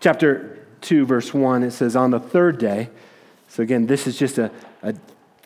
Chapter 0.00 0.63
2, 0.84 1.06
verse 1.06 1.34
1, 1.34 1.64
it 1.64 1.72
says, 1.72 1.96
On 1.96 2.10
the 2.10 2.20
third 2.20 2.58
day, 2.58 2.90
so 3.48 3.62
again, 3.62 3.86
this 3.86 4.06
is 4.06 4.18
just 4.18 4.38
a, 4.38 4.50
a 4.82 4.94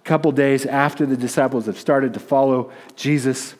couple 0.04 0.32
days 0.32 0.66
after 0.66 1.06
the 1.06 1.16
disciples 1.16 1.66
have 1.66 1.78
started 1.78 2.14
to 2.14 2.20
follow 2.20 2.72
Jesus 2.96 3.54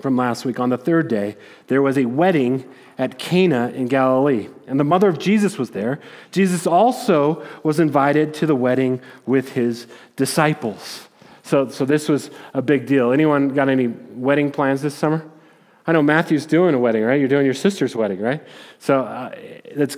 from 0.00 0.16
last 0.16 0.44
week. 0.44 0.58
On 0.58 0.70
the 0.70 0.78
third 0.78 1.08
day, 1.08 1.36
there 1.66 1.82
was 1.82 1.98
a 1.98 2.06
wedding 2.06 2.68
at 2.98 3.18
Cana 3.18 3.68
in 3.74 3.86
Galilee, 3.86 4.48
and 4.66 4.80
the 4.80 4.84
mother 4.84 5.08
of 5.08 5.18
Jesus 5.18 5.58
was 5.58 5.70
there. 5.70 6.00
Jesus 6.32 6.66
also 6.66 7.46
was 7.62 7.80
invited 7.80 8.34
to 8.34 8.46
the 8.46 8.54
wedding 8.54 9.00
with 9.26 9.52
his 9.52 9.86
disciples. 10.16 11.08
So, 11.42 11.68
so 11.68 11.84
this 11.84 12.08
was 12.08 12.30
a 12.54 12.62
big 12.62 12.86
deal. 12.86 13.12
Anyone 13.12 13.48
got 13.48 13.68
any 13.68 13.88
wedding 13.88 14.50
plans 14.50 14.82
this 14.82 14.94
summer? 14.94 15.28
I 15.86 15.92
know 15.92 16.02
Matthew's 16.02 16.46
doing 16.46 16.74
a 16.74 16.78
wedding, 16.78 17.02
right? 17.02 17.18
You're 17.18 17.28
doing 17.28 17.44
your 17.44 17.54
sister's 17.54 17.96
wedding, 17.96 18.20
right? 18.20 18.42
So 18.82 19.02
uh, 19.02 19.30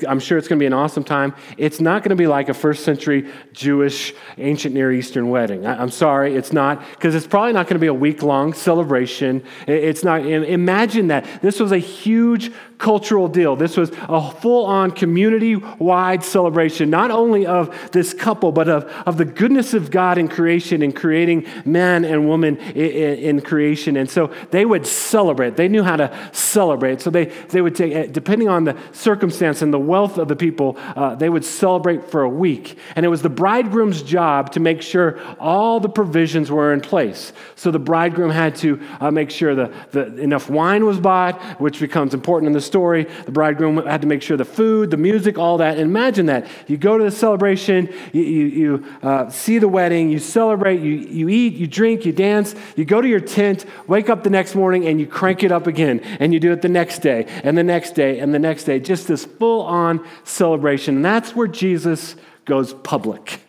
I'm 0.09 0.19
sure 0.19 0.39
it's 0.39 0.49
going 0.49 0.59
to 0.59 0.63
be 0.63 0.67
an 0.67 0.73
awesome 0.73 1.05
time. 1.05 1.35
It's 1.57 1.81
not 1.81 2.03
going 2.03 2.11
to 2.11 2.17
be 2.17 2.27
like 2.27 2.49
a 2.49 2.55
first 2.55 2.85
century 2.85 3.31
Jewish, 3.53 4.13
ancient 4.39 4.75
Near 4.75 4.91
Eastern 4.91 5.31
wedding. 5.31 5.65
I, 5.65 5.81
am 5.81 5.91
sorry, 5.91 6.35
it's 6.35 6.53
not, 6.53 6.85
because 6.91 7.15
it's 7.15 7.27
probably 7.27 7.53
not 7.53 7.69
going 7.69 7.77
to 7.77 7.81
be 7.81 7.87
a 7.87 7.95
week 7.95 8.25
long 8.25 8.53
celebration. 8.55 9.45
It's 9.69 10.03
not, 10.03 10.27
imagine 10.27 11.07
that. 11.07 11.27
This 11.43 11.61
was 11.61 11.71
a 11.71 11.79
huge 11.79 12.51
cultural 12.79 13.29
deal. 13.29 13.55
This 13.55 13.77
was 13.77 13.93
a 14.09 14.33
full 14.33 14.67
on 14.67 14.91
community 14.91 15.55
wide 15.55 16.25
celebration, 16.25 16.91
not 16.91 17.13
only 17.13 17.47
of 17.47 17.93
this 17.93 18.13
couple, 18.13 18.51
but 18.51 18.69
of, 18.69 18.85
of 19.07 19.17
the 19.17 19.25
goodness 19.25 19.73
of 19.73 19.93
God 19.93 20.19
in 20.19 20.27
creation 20.27 20.83
and 20.83 20.95
creating 20.95 21.47
man 21.65 22.05
and 22.05 22.27
woman 22.27 22.57
in, 22.57 23.19
in 23.19 23.41
creation. 23.41 23.97
And 23.97 24.11
so 24.11 24.33
they 24.51 24.65
would 24.65 24.85
celebrate. 24.85 25.55
They 25.55 25.69
knew 25.69 25.85
how 25.85 25.97
to 25.97 26.31
celebrate. 26.33 27.01
So 27.01 27.11
they, 27.11 27.27
they 27.27 27.61
would 27.61 27.77
take, 27.77 27.95
eh, 27.95 28.07
depending 28.11 28.49
on 28.49 28.65
the 28.65 28.72
circumstance 28.93 29.63
and 29.63 29.73
the 29.73 29.79
wealth 29.79 30.19
of 30.19 30.29
the 30.29 30.37
people, 30.37 30.77
uh, 30.97 31.15
they 31.15 31.29
would 31.29 31.45
celebrate 31.45 32.11
for 32.11 32.23
a 32.23 32.29
week. 32.29 32.79
And 32.97 33.05
it 33.05 33.09
was 33.09 33.23
the 33.23 33.31
bridegroom's 33.31 34.03
job 34.03 34.53
to 34.53 34.61
make 34.61 34.83
sure 34.83 35.21
all 35.39 35.81
the 35.81 35.89
provisions 35.89 36.51
were 36.51 36.73
in 36.73 36.81
place. 36.81 37.33
So 37.57 37.71
the 37.71 37.79
bridegroom 37.79 38.31
had 38.31 38.57
to 38.57 38.81
uh, 39.01 39.11
make 39.11 39.31
sure 39.31 39.55
the, 39.55 39.73
the, 39.91 40.17
enough 40.17 40.51
wine 40.51 40.85
was 40.85 40.99
bought, 41.01 41.41
which 41.61 41.81
becomes 41.81 42.15
important 42.15 42.49
in 42.49 42.53
the 42.53 42.61
story. 42.61 43.05
The 43.25 43.33
bridegroom 43.33 43.85
had 43.87 44.03
to 44.03 44.07
make 44.07 44.23
sure 44.23 44.37
the 44.37 44.45
food, 44.45 44.91
the 44.91 44.97
music, 44.97 45.39
all 45.39 45.59
that. 45.59 45.79
And 45.79 45.83
imagine 45.83 46.27
that. 46.27 46.47
You 46.67 46.77
go 46.77 46.99
to 46.99 47.05
the 47.05 47.11
celebration, 47.11 47.93
you, 48.13 48.23
you, 48.23 48.47
you 48.47 48.87
uh, 49.03 49.31
see 49.31 49.59
the 49.59 49.69
wedding, 49.69 50.11
you 50.11 50.19
celebrate, 50.19 50.81
you, 50.81 50.93
you 50.93 51.29
eat, 51.29 51.55
you 51.55 51.67
drink, 51.67 52.05
you 52.05 52.13
dance, 52.13 52.55
you 52.77 52.85
go 52.85 53.01
to 53.01 53.09
your 53.09 53.21
tent, 53.21 53.65
wake 53.87 54.11
up 54.11 54.25
the 54.25 54.31
next 54.31 54.55
morning, 54.55 54.87
and 54.87 55.01
you 55.01 55.07
crank 55.07 55.43
it 55.43 55.53
up 55.53 55.67
again. 55.67 56.01
And 56.21 56.33
you 56.33 56.41
do 56.41 56.53
it 56.53 56.63
the 56.63 56.69
next 56.69 57.01
day, 57.01 57.27
and 57.45 57.57
the 57.57 57.65
next 57.65 57.95
day, 57.95 58.19
and 58.19 58.35
the 58.35 58.39
next 58.39 58.62
day. 58.65 58.81
Just 58.81 59.09
this 59.09 59.25
full 59.25 59.63
on 59.63 60.07
celebration. 60.25 60.97
And 60.97 61.05
that's 61.05 61.35
where 61.35 61.47
Jesus 61.47 62.17
goes 62.45 62.75
public. 62.75 63.41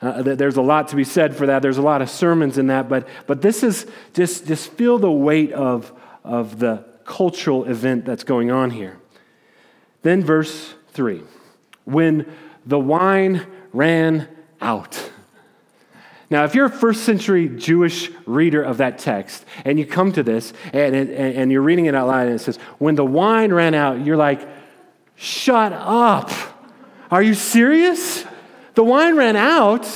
Uh, 0.00 0.22
there's 0.22 0.56
a 0.56 0.62
lot 0.62 0.88
to 0.88 0.96
be 0.96 1.04
said 1.04 1.36
for 1.36 1.46
that. 1.46 1.60
There's 1.60 1.78
a 1.78 1.82
lot 1.82 2.00
of 2.00 2.08
sermons 2.08 2.56
in 2.56 2.68
that, 2.68 2.88
but, 2.88 3.06
but 3.26 3.42
this 3.42 3.62
is 3.62 3.86
just, 4.14 4.46
just 4.46 4.72
feel 4.72 4.98
the 4.98 5.10
weight 5.10 5.52
of, 5.52 5.92
of 6.24 6.58
the 6.58 6.84
cultural 7.04 7.64
event 7.66 8.06
that's 8.06 8.24
going 8.24 8.50
on 8.50 8.70
here. 8.70 8.98
Then, 10.02 10.24
verse 10.24 10.74
3 10.92 11.22
when 11.84 12.30
the 12.66 12.78
wine 12.78 13.46
ran 13.72 14.28
out. 14.60 15.10
Now, 16.30 16.44
if 16.44 16.54
you're 16.54 16.66
a 16.66 16.70
first 16.70 17.02
century 17.02 17.48
Jewish 17.48 18.08
reader 18.24 18.62
of 18.62 18.76
that 18.78 19.00
text 19.00 19.44
and 19.64 19.80
you 19.80 19.84
come 19.84 20.12
to 20.12 20.22
this 20.22 20.52
and, 20.72 20.94
and, 20.94 21.10
and 21.10 21.52
you're 21.52 21.60
reading 21.60 21.86
it 21.86 21.94
out 21.94 22.06
loud 22.06 22.28
and 22.28 22.36
it 22.36 22.38
says, 22.38 22.56
when 22.78 22.94
the 22.94 23.04
wine 23.04 23.52
ran 23.52 23.74
out, 23.74 24.06
you're 24.06 24.16
like, 24.16 24.48
shut 25.16 25.72
up. 25.72 26.30
Are 27.10 27.22
you 27.22 27.34
serious? 27.34 28.24
The 28.74 28.84
wine 28.84 29.16
ran 29.16 29.34
out? 29.34 29.86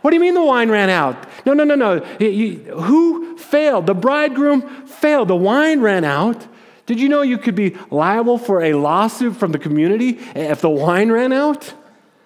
What 0.00 0.10
do 0.10 0.16
you 0.16 0.20
mean 0.20 0.34
the 0.34 0.42
wine 0.42 0.70
ran 0.70 0.88
out? 0.88 1.28
No, 1.44 1.52
no, 1.52 1.64
no, 1.64 1.74
no. 1.74 1.98
Who 1.98 3.36
failed? 3.36 3.84
The 3.86 3.94
bridegroom 3.94 4.86
failed. 4.86 5.28
The 5.28 5.36
wine 5.36 5.80
ran 5.80 6.04
out. 6.04 6.46
Did 6.86 6.98
you 6.98 7.08
know 7.10 7.20
you 7.20 7.36
could 7.36 7.54
be 7.54 7.76
liable 7.90 8.38
for 8.38 8.62
a 8.62 8.72
lawsuit 8.72 9.36
from 9.36 9.52
the 9.52 9.58
community 9.58 10.18
if 10.34 10.62
the 10.62 10.70
wine 10.70 11.12
ran 11.12 11.32
out? 11.32 11.74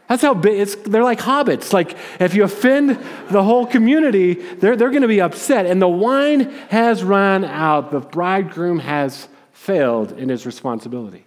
That's 0.09 0.23
how 0.23 0.35
big 0.35 0.61
it's, 0.61 0.77
they're 0.77 1.03
like 1.03 1.19
hobbits. 1.19 1.73
Like, 1.73 1.97
if 2.21 2.35
you 2.35 2.45
offend 2.45 2.91
the 3.31 3.43
whole 3.43 3.67
community, 3.67 4.35
they're, 4.35 4.77
they're 4.77 4.91
going 4.91 5.03
to 5.03 5.09
be 5.09 5.21
upset. 5.21 5.67
And 5.67 5.83
the 5.83 5.89
wine 5.89 6.51
has 6.71 7.03
run 7.03 7.45
out. 7.45 7.91
The 7.91 8.01
bridegroom 8.01 8.79
has 8.81 9.29
failed 9.53 10.13
in 10.13 10.29
his 10.29 10.47
responsibility. 10.47 11.25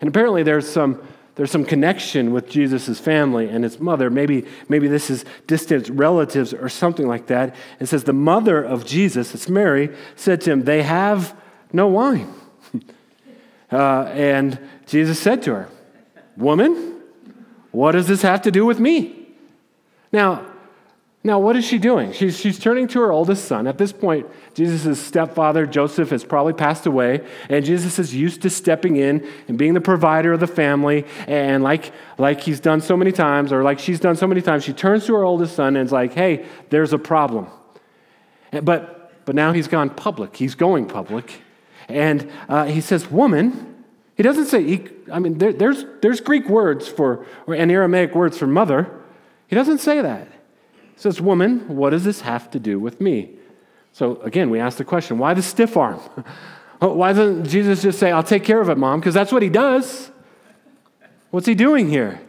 And 0.00 0.08
apparently, 0.08 0.42
there's 0.42 0.68
some 0.68 1.00
there's 1.38 1.52
some 1.52 1.64
connection 1.64 2.32
with 2.32 2.50
Jesus' 2.50 2.98
family 2.98 3.48
and 3.48 3.62
his 3.62 3.78
mother. 3.78 4.10
Maybe, 4.10 4.44
maybe 4.68 4.88
this 4.88 5.08
is 5.08 5.24
distant 5.46 5.88
relatives 5.88 6.52
or 6.52 6.68
something 6.68 7.06
like 7.06 7.28
that. 7.28 7.54
It 7.78 7.86
says, 7.86 8.02
The 8.02 8.12
mother 8.12 8.60
of 8.60 8.84
Jesus, 8.84 9.32
it's 9.36 9.48
Mary, 9.48 9.94
said 10.16 10.40
to 10.40 10.50
him, 10.50 10.64
They 10.64 10.82
have 10.82 11.36
no 11.72 11.86
wine. 11.86 12.34
uh, 13.72 14.02
and 14.06 14.58
Jesus 14.86 15.20
said 15.20 15.44
to 15.44 15.54
her, 15.54 15.68
Woman, 16.36 16.97
what 17.70 17.92
does 17.92 18.08
this 18.08 18.22
have 18.22 18.42
to 18.42 18.50
do 18.50 18.64
with 18.64 18.80
me? 18.80 19.28
Now, 20.12 20.46
now, 21.24 21.40
what 21.40 21.56
is 21.56 21.64
she 21.64 21.78
doing? 21.78 22.12
She's, 22.12 22.38
she's 22.38 22.58
turning 22.60 22.86
to 22.88 23.00
her 23.00 23.10
oldest 23.10 23.46
son. 23.46 23.66
At 23.66 23.76
this 23.76 23.92
point, 23.92 24.26
Jesus' 24.54 25.00
stepfather, 25.00 25.66
Joseph, 25.66 26.10
has 26.10 26.24
probably 26.24 26.52
passed 26.52 26.86
away, 26.86 27.26
and 27.50 27.64
Jesus 27.64 27.98
is 27.98 28.14
used 28.14 28.42
to 28.42 28.50
stepping 28.50 28.96
in 28.96 29.28
and 29.48 29.58
being 29.58 29.74
the 29.74 29.80
provider 29.80 30.32
of 30.32 30.40
the 30.40 30.46
family. 30.46 31.04
And 31.26 31.64
like, 31.64 31.92
like 32.18 32.40
he's 32.40 32.60
done 32.60 32.80
so 32.80 32.96
many 32.96 33.10
times, 33.10 33.52
or 33.52 33.64
like 33.64 33.80
she's 33.80 33.98
done 33.98 34.14
so 34.14 34.28
many 34.28 34.40
times, 34.40 34.62
she 34.62 34.72
turns 34.72 35.06
to 35.06 35.14
her 35.16 35.24
oldest 35.24 35.56
son 35.56 35.76
and 35.76 35.84
is 35.84 35.92
like, 35.92 36.14
hey, 36.14 36.46
there's 36.70 36.92
a 36.92 36.98
problem. 36.98 37.48
But, 38.52 39.24
but 39.26 39.34
now 39.34 39.52
he's 39.52 39.68
gone 39.68 39.90
public, 39.90 40.36
he's 40.36 40.54
going 40.54 40.86
public. 40.86 41.42
And 41.88 42.30
uh, 42.48 42.66
he 42.66 42.80
says, 42.80 43.10
Woman, 43.10 43.77
he 44.18 44.24
doesn't 44.24 44.46
say, 44.46 44.64
he, 44.64 44.88
I 45.12 45.20
mean, 45.20 45.38
there, 45.38 45.52
there's, 45.52 45.84
there's 46.02 46.20
Greek 46.20 46.48
words 46.48 46.88
for, 46.88 47.24
or, 47.46 47.54
and 47.54 47.70
Aramaic 47.70 48.16
words 48.16 48.36
for 48.36 48.48
mother. 48.48 48.90
He 49.46 49.54
doesn't 49.54 49.78
say 49.78 50.02
that 50.02 50.26
He 50.26 51.00
says, 51.00 51.20
Woman, 51.20 51.76
what 51.76 51.90
does 51.90 52.02
this 52.02 52.22
have 52.22 52.50
to 52.50 52.58
do 52.58 52.80
with 52.80 53.00
me? 53.00 53.36
So 53.92 54.20
again, 54.22 54.50
we 54.50 54.58
ask 54.58 54.76
the 54.76 54.84
question 54.84 55.18
why 55.18 55.34
the 55.34 55.42
stiff 55.42 55.76
arm? 55.76 56.00
why 56.80 57.12
doesn't 57.12 57.48
Jesus 57.48 57.80
just 57.80 58.00
say, 58.00 58.10
I'll 58.10 58.24
take 58.24 58.42
care 58.42 58.60
of 58.60 58.68
it, 58.68 58.76
mom? 58.76 58.98
Because 58.98 59.14
that's 59.14 59.30
what 59.30 59.42
he 59.42 59.48
does. 59.48 60.10
What's 61.30 61.46
he 61.46 61.54
doing 61.54 61.88
here? 61.88 62.20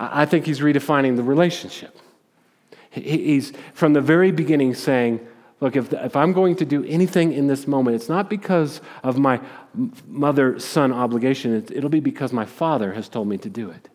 I 0.00 0.26
think 0.26 0.44
he's 0.44 0.58
redefining 0.58 1.14
the 1.14 1.22
relationship. 1.22 1.96
He's 2.90 3.52
from 3.74 3.92
the 3.92 4.00
very 4.00 4.32
beginning 4.32 4.74
saying, 4.74 5.24
Look, 5.64 5.76
if, 5.76 5.94
if 5.94 6.14
I'm 6.14 6.34
going 6.34 6.56
to 6.56 6.66
do 6.66 6.84
anything 6.84 7.32
in 7.32 7.46
this 7.46 7.66
moment, 7.66 7.96
it's 7.96 8.10
not 8.10 8.28
because 8.28 8.82
of 9.02 9.18
my 9.18 9.40
mother 10.06 10.58
son 10.58 10.92
obligation, 10.92 11.54
it'll 11.72 11.88
be 11.88 12.00
because 12.00 12.34
my 12.34 12.44
father 12.44 12.92
has 12.92 13.08
told 13.08 13.28
me 13.28 13.38
to 13.38 13.48
do 13.48 13.70
it. 13.70 13.88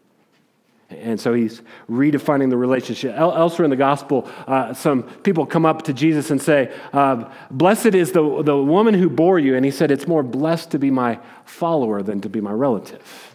And 0.90 1.22
so 1.22 1.32
he's 1.32 1.62
redefining 1.88 2.50
the 2.50 2.58
relationship. 2.58 3.14
Elsewhere 3.16 3.66
in 3.66 3.70
the 3.70 3.76
gospel, 3.76 4.28
uh, 4.48 4.74
some 4.74 5.04
people 5.04 5.46
come 5.46 5.64
up 5.64 5.84
to 5.84 5.94
Jesus 5.94 6.32
and 6.32 6.42
say, 6.42 6.76
uh, 6.92 7.32
Blessed 7.52 7.94
is 7.94 8.14
the, 8.14 8.42
the 8.42 8.58
woman 8.58 8.96
who 8.96 9.08
bore 9.08 9.38
you. 9.38 9.56
And 9.56 9.64
he 9.64 9.70
said, 9.70 9.92
It's 9.92 10.08
more 10.08 10.24
blessed 10.24 10.72
to 10.72 10.80
be 10.80 10.90
my 10.90 11.20
follower 11.46 12.02
than 12.02 12.20
to 12.22 12.30
be 12.30 12.42
my 12.42 12.52
relative. 12.52 13.29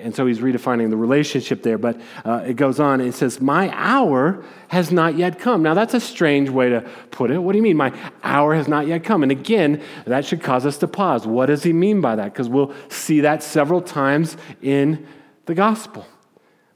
And 0.00 0.14
so 0.14 0.26
he's 0.26 0.40
redefining 0.40 0.90
the 0.90 0.96
relationship 0.96 1.62
there. 1.62 1.78
But 1.78 2.00
uh, 2.24 2.44
it 2.46 2.54
goes 2.54 2.80
on, 2.80 3.00
and 3.00 3.08
it 3.08 3.14
says, 3.14 3.40
My 3.40 3.70
hour 3.74 4.44
has 4.68 4.90
not 4.90 5.16
yet 5.16 5.38
come. 5.38 5.62
Now, 5.62 5.74
that's 5.74 5.94
a 5.94 6.00
strange 6.00 6.50
way 6.50 6.68
to 6.68 6.80
put 7.10 7.30
it. 7.30 7.38
What 7.38 7.52
do 7.52 7.58
you 7.58 7.62
mean, 7.62 7.76
my 7.76 7.92
hour 8.22 8.54
has 8.54 8.68
not 8.68 8.86
yet 8.86 9.04
come? 9.04 9.22
And 9.22 9.32
again, 9.32 9.82
that 10.06 10.24
should 10.24 10.42
cause 10.42 10.66
us 10.66 10.78
to 10.78 10.88
pause. 10.88 11.26
What 11.26 11.46
does 11.46 11.62
he 11.62 11.72
mean 11.72 12.00
by 12.00 12.16
that? 12.16 12.32
Because 12.32 12.48
we'll 12.48 12.74
see 12.88 13.20
that 13.20 13.42
several 13.42 13.80
times 13.80 14.36
in 14.62 15.06
the 15.46 15.54
gospel. 15.54 16.06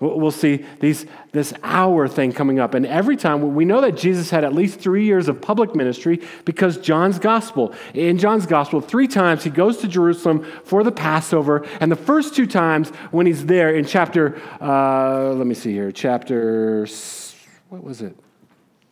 We'll 0.01 0.31
see 0.31 0.65
these, 0.79 1.07
this 1.33 1.53
hour 1.65 2.07
thing 2.07 2.33
coming 2.33 2.61
up. 2.61 2.75
And 2.75 2.87
every 2.87 3.17
time, 3.17 3.57
we 3.57 3.65
know 3.65 3.81
that 3.81 3.97
Jesus 3.97 4.31
had 4.31 4.45
at 4.45 4.55
least 4.55 4.79
three 4.79 5.05
years 5.05 5.27
of 5.27 5.41
public 5.41 5.75
ministry 5.75 6.21
because 6.45 6.79
John's 6.79 7.19
gospel. 7.19 7.75
In 7.95 8.17
John's 8.17 8.47
gospel, 8.47 8.81
three 8.81 9.09
times 9.09 9.43
he 9.43 9.51
goes 9.51 9.79
to 9.79 9.89
Jerusalem 9.89 10.47
for 10.63 10.85
the 10.85 10.93
Passover. 10.93 11.67
And 11.81 11.91
the 11.91 11.97
first 11.97 12.37
two 12.37 12.47
times 12.47 12.91
when 13.11 13.27
he's 13.27 13.47
there 13.47 13.75
in 13.75 13.85
chapter, 13.85 14.41
uh, 14.61 15.33
let 15.33 15.49
me 15.49 15.55
see 15.55 15.73
here, 15.73 15.91
chapter, 15.91 16.87
what 17.69 17.83
was 17.83 18.01
it? 18.01 18.17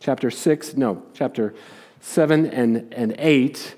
Chapter 0.01 0.29
six, 0.29 0.75
no, 0.75 1.03
chapter 1.13 1.55
seven 2.01 2.47
and, 2.47 2.93
and 2.93 3.15
eight, 3.17 3.75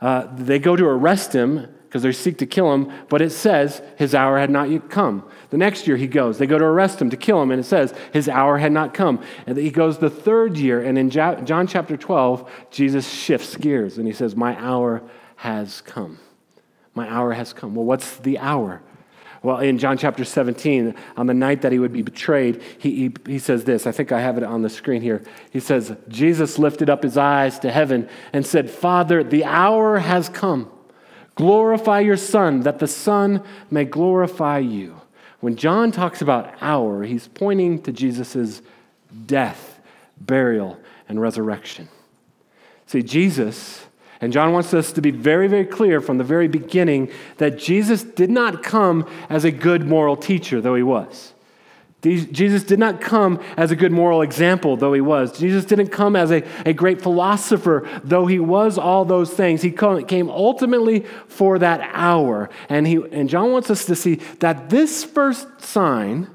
uh, 0.00 0.26
they 0.34 0.58
go 0.58 0.74
to 0.74 0.84
arrest 0.84 1.32
him 1.32 1.72
because 1.94 2.02
they 2.02 2.10
seek 2.10 2.38
to 2.38 2.44
kill 2.44 2.74
him, 2.74 2.92
but 3.08 3.22
it 3.22 3.30
says 3.30 3.80
his 3.96 4.16
hour 4.16 4.36
had 4.36 4.50
not 4.50 4.68
yet 4.68 4.90
come. 4.90 5.22
The 5.50 5.56
next 5.56 5.86
year 5.86 5.96
he 5.96 6.08
goes. 6.08 6.38
They 6.38 6.46
go 6.48 6.58
to 6.58 6.64
arrest 6.64 7.00
him 7.00 7.08
to 7.10 7.16
kill 7.16 7.40
him, 7.40 7.52
and 7.52 7.60
it 7.60 7.64
says 7.64 7.94
his 8.12 8.28
hour 8.28 8.58
had 8.58 8.72
not 8.72 8.94
come. 8.94 9.22
And 9.46 9.56
he 9.56 9.70
goes 9.70 9.98
the 9.98 10.10
third 10.10 10.56
year, 10.56 10.82
and 10.82 10.98
in 10.98 11.08
John 11.08 11.68
chapter 11.68 11.96
12, 11.96 12.50
Jesus 12.72 13.08
shifts 13.08 13.56
gears 13.56 13.96
and 13.96 14.08
he 14.08 14.12
says, 14.12 14.34
My 14.34 14.60
hour 14.60 15.04
has 15.36 15.82
come. 15.82 16.18
My 16.94 17.08
hour 17.08 17.32
has 17.32 17.52
come. 17.52 17.76
Well, 17.76 17.84
what's 17.84 18.16
the 18.16 18.40
hour? 18.40 18.82
Well, 19.44 19.60
in 19.60 19.78
John 19.78 19.96
chapter 19.96 20.24
17, 20.24 20.96
on 21.16 21.26
the 21.28 21.34
night 21.34 21.62
that 21.62 21.70
he 21.70 21.78
would 21.78 21.92
be 21.92 22.02
betrayed, 22.02 22.60
he, 22.78 22.90
he, 22.90 23.14
he, 23.34 23.38
says 23.38 23.62
this. 23.62 23.86
I 23.86 23.92
think 23.92 24.10
I 24.10 24.20
have 24.20 24.36
it 24.36 24.42
on 24.42 24.62
the 24.62 24.70
screen 24.70 25.00
here. 25.00 25.22
He 25.52 25.60
says, 25.60 25.94
Jesus 26.08 26.58
lifted 26.58 26.90
up 26.90 27.04
his 27.04 27.16
eyes 27.16 27.60
to 27.60 27.70
heaven 27.70 28.08
and 28.32 28.44
said, 28.44 28.68
Father, 28.68 29.22
the 29.22 29.44
hour 29.44 29.98
has 29.98 30.28
come. 30.28 30.72
Glorify 31.34 32.00
your 32.00 32.16
Son, 32.16 32.60
that 32.60 32.78
the 32.78 32.86
Son 32.86 33.42
may 33.70 33.84
glorify 33.84 34.58
you. 34.58 35.00
When 35.40 35.56
John 35.56 35.92
talks 35.92 36.22
about 36.22 36.54
hour, 36.62 37.02
he's 37.02 37.28
pointing 37.28 37.82
to 37.82 37.92
Jesus' 37.92 38.62
death, 39.26 39.78
burial, 40.18 40.78
and 41.08 41.20
resurrection. 41.20 41.88
See, 42.86 43.02
Jesus, 43.02 43.84
and 44.22 44.32
John 44.32 44.52
wants 44.52 44.72
us 44.72 44.90
to 44.92 45.02
be 45.02 45.10
very, 45.10 45.48
very 45.48 45.66
clear 45.66 46.00
from 46.00 46.16
the 46.16 46.24
very 46.24 46.48
beginning 46.48 47.10
that 47.36 47.58
Jesus 47.58 48.02
did 48.02 48.30
not 48.30 48.62
come 48.62 49.06
as 49.28 49.44
a 49.44 49.50
good 49.50 49.86
moral 49.86 50.16
teacher, 50.16 50.62
though 50.62 50.76
he 50.76 50.82
was. 50.82 51.33
Jesus 52.04 52.62
did 52.62 52.78
not 52.78 53.00
come 53.00 53.40
as 53.56 53.70
a 53.70 53.76
good 53.76 53.92
moral 53.92 54.22
example, 54.22 54.76
though 54.76 54.92
he 54.92 55.00
was. 55.00 55.38
Jesus 55.38 55.64
didn't 55.64 55.88
come 55.88 56.14
as 56.14 56.30
a, 56.30 56.42
a 56.66 56.72
great 56.72 57.00
philosopher, 57.00 57.88
though 58.04 58.26
he 58.26 58.38
was 58.38 58.78
all 58.78 59.04
those 59.04 59.30
things. 59.30 59.62
He 59.62 59.70
came 59.70 60.30
ultimately 60.30 61.00
for 61.28 61.58
that 61.58 61.88
hour. 61.92 62.50
And, 62.68 62.86
he, 62.86 62.96
and 63.12 63.28
John 63.28 63.52
wants 63.52 63.70
us 63.70 63.84
to 63.86 63.96
see 63.96 64.16
that 64.40 64.70
this 64.70 65.04
first 65.04 65.60
sign 65.60 66.28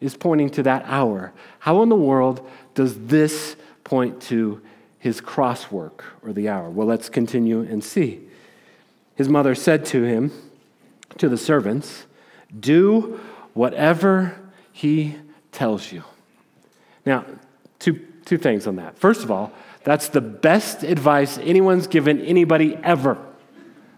is 0.00 0.16
pointing 0.16 0.50
to 0.50 0.62
that 0.62 0.84
hour. 0.86 1.32
How 1.60 1.82
in 1.82 1.88
the 1.90 1.96
world 1.96 2.48
does 2.74 3.06
this 3.06 3.56
point 3.84 4.20
to 4.22 4.62
his 4.98 5.20
cross 5.20 5.70
work 5.70 6.04
or 6.22 6.32
the 6.32 6.48
hour? 6.48 6.70
Well, 6.70 6.86
let's 6.86 7.08
continue 7.08 7.60
and 7.60 7.84
see. 7.84 8.22
His 9.14 9.28
mother 9.28 9.54
said 9.54 9.84
to 9.86 10.02
him, 10.02 10.32
to 11.18 11.28
the 11.28 11.36
servants, 11.36 12.06
Do 12.58 13.20
whatever 13.54 14.38
he 14.72 15.16
tells 15.52 15.92
you. 15.92 16.04
Now, 17.04 17.24
two, 17.78 18.06
two 18.24 18.38
things 18.38 18.66
on 18.66 18.76
that. 18.76 18.98
First 18.98 19.22
of 19.22 19.30
all, 19.30 19.52
that's 19.84 20.08
the 20.08 20.20
best 20.20 20.82
advice 20.82 21.38
anyone's 21.38 21.86
given 21.86 22.20
anybody 22.20 22.76
ever. 22.76 23.18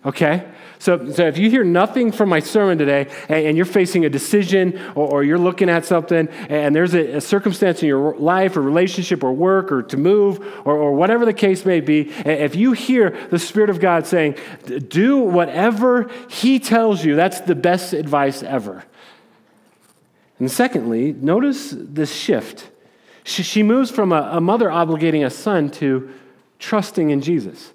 Okay? 0.04 0.48
So, 0.78 1.12
so 1.12 1.28
if 1.28 1.38
you 1.38 1.48
hear 1.48 1.62
nothing 1.62 2.10
from 2.10 2.28
my 2.28 2.40
sermon 2.40 2.76
today 2.76 3.06
and, 3.28 3.46
and 3.46 3.56
you're 3.56 3.64
facing 3.64 4.04
a 4.04 4.10
decision 4.10 4.76
or, 4.96 5.08
or, 5.08 5.24
you're 5.24 5.38
looking 5.38 5.70
at 5.70 5.84
something 5.84 6.26
and 6.48 6.74
there's 6.74 6.92
a, 6.94 7.18
a, 7.18 7.20
circumstance 7.20 7.82
in 7.82 7.88
your 7.88 8.16
life 8.16 8.56
or 8.56 8.62
relationship 8.62 9.22
or 9.22 9.32
work 9.32 9.70
or 9.70 9.84
to 9.84 9.96
move 9.96 10.40
or, 10.64 10.76
or 10.76 10.92
whatever 10.92 11.24
the 11.24 11.32
case 11.32 11.64
may 11.64 11.80
be, 11.80 12.10
if 12.26 12.56
you 12.56 12.72
hear 12.72 13.16
the 13.30 13.38
Spirit 13.38 13.70
of 13.70 13.78
God 13.78 14.08
saying, 14.08 14.34
do 14.88 15.18
whatever 15.18 16.10
He 16.28 16.58
tells 16.58 17.04
you, 17.04 17.14
that's 17.14 17.40
the 17.42 17.54
best 17.54 17.92
advice 17.92 18.42
ever. 18.42 18.84
And 20.38 20.50
secondly, 20.50 21.12
notice 21.12 21.74
this 21.76 22.12
shift. 22.12 22.70
She, 23.24 23.42
she 23.42 23.62
moves 23.62 23.90
from 23.90 24.12
a, 24.12 24.30
a 24.32 24.40
mother 24.40 24.68
obligating 24.68 25.24
a 25.24 25.30
son 25.30 25.70
to 25.72 26.10
trusting 26.58 27.10
in 27.10 27.20
Jesus. 27.20 27.72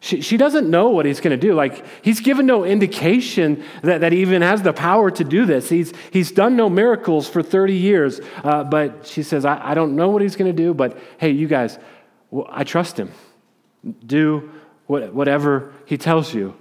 She, 0.00 0.20
she 0.20 0.36
doesn't 0.36 0.68
know 0.70 0.90
what 0.90 1.06
he's 1.06 1.20
going 1.20 1.38
to 1.38 1.46
do. 1.48 1.54
Like, 1.54 1.84
he's 2.02 2.20
given 2.20 2.46
no 2.46 2.64
indication 2.64 3.64
that, 3.82 4.02
that 4.02 4.12
he 4.12 4.20
even 4.20 4.42
has 4.42 4.62
the 4.62 4.72
power 4.72 5.10
to 5.10 5.24
do 5.24 5.46
this. 5.46 5.68
He's, 5.68 5.92
he's 6.12 6.30
done 6.30 6.54
no 6.54 6.68
miracles 6.68 7.28
for 7.28 7.42
30 7.42 7.74
years. 7.74 8.20
Uh, 8.44 8.62
but 8.64 9.06
she 9.06 9.22
says, 9.22 9.44
I, 9.44 9.70
I 9.70 9.74
don't 9.74 9.96
know 9.96 10.10
what 10.10 10.22
he's 10.22 10.36
going 10.36 10.54
to 10.54 10.56
do, 10.56 10.74
but 10.74 10.98
hey, 11.18 11.30
you 11.30 11.48
guys, 11.48 11.78
I 12.48 12.64
trust 12.64 12.98
him. 12.98 13.10
Do 14.04 14.50
what, 14.86 15.14
whatever 15.14 15.72
he 15.86 15.96
tells 15.96 16.34
you. 16.34 16.54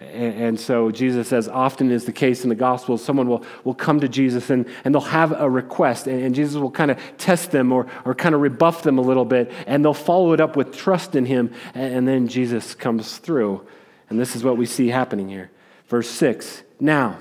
And 0.00 0.58
so 0.58 0.90
Jesus, 0.90 1.30
as 1.30 1.46
often 1.46 1.90
is 1.90 2.06
the 2.06 2.12
case 2.12 2.42
in 2.42 2.48
the 2.48 2.54
gospel, 2.54 2.96
someone 2.96 3.28
will, 3.28 3.44
will 3.64 3.74
come 3.74 4.00
to 4.00 4.08
Jesus 4.08 4.48
and, 4.48 4.66
and 4.82 4.94
they'll 4.94 5.02
have 5.02 5.38
a 5.38 5.48
request, 5.48 6.06
and, 6.06 6.34
Jesus 6.34 6.56
will 6.56 6.70
kind 6.70 6.90
of 6.90 6.98
test 7.18 7.50
them 7.50 7.70
or, 7.70 7.86
or 8.06 8.14
kind 8.14 8.34
of 8.34 8.40
rebuff 8.40 8.82
them 8.82 8.96
a 8.96 9.02
little 9.02 9.26
bit, 9.26 9.52
and 9.66 9.84
they'll 9.84 9.92
follow 9.92 10.32
it 10.32 10.40
up 10.40 10.56
with 10.56 10.74
trust 10.74 11.14
in 11.14 11.26
him, 11.26 11.52
and 11.74 12.08
then 12.08 12.28
Jesus 12.28 12.74
comes 12.74 13.18
through. 13.18 13.66
And 14.08 14.18
this 14.18 14.34
is 14.34 14.42
what 14.42 14.56
we 14.56 14.64
see 14.64 14.88
happening 14.88 15.28
here. 15.28 15.50
Verse 15.88 16.08
6 16.08 16.62
Now, 16.80 17.18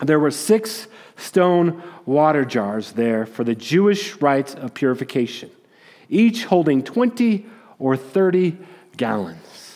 there 0.00 0.18
were 0.18 0.32
six 0.32 0.88
stone 1.16 1.82
water 2.04 2.44
jars 2.44 2.92
there 2.92 3.26
for 3.26 3.44
the 3.44 3.54
Jewish 3.54 4.20
rites 4.20 4.54
of 4.54 4.74
purification, 4.74 5.50
each 6.08 6.46
holding 6.46 6.82
20 6.82 7.46
or 7.78 7.96
30 7.96 8.56
gallons. 8.96 9.75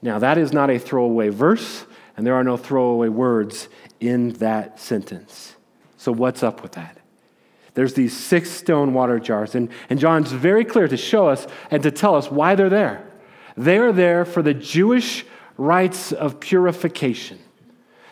Now, 0.00 0.18
that 0.18 0.38
is 0.38 0.52
not 0.52 0.70
a 0.70 0.78
throwaway 0.78 1.28
verse, 1.28 1.84
and 2.16 2.26
there 2.26 2.34
are 2.34 2.44
no 2.44 2.56
throwaway 2.56 3.08
words 3.08 3.68
in 4.00 4.30
that 4.34 4.78
sentence. 4.78 5.56
So, 5.96 6.12
what's 6.12 6.42
up 6.42 6.62
with 6.62 6.72
that? 6.72 6.98
There's 7.74 7.94
these 7.94 8.16
six 8.16 8.50
stone 8.50 8.94
water 8.94 9.18
jars, 9.18 9.54
and, 9.54 9.70
and 9.90 9.98
John's 9.98 10.32
very 10.32 10.64
clear 10.64 10.88
to 10.88 10.96
show 10.96 11.28
us 11.28 11.46
and 11.70 11.82
to 11.82 11.90
tell 11.90 12.14
us 12.14 12.30
why 12.30 12.54
they're 12.54 12.68
there. 12.68 13.04
They 13.56 13.78
are 13.78 13.92
there 13.92 14.24
for 14.24 14.42
the 14.42 14.54
Jewish 14.54 15.24
rites 15.56 16.12
of 16.12 16.40
purification. 16.40 17.38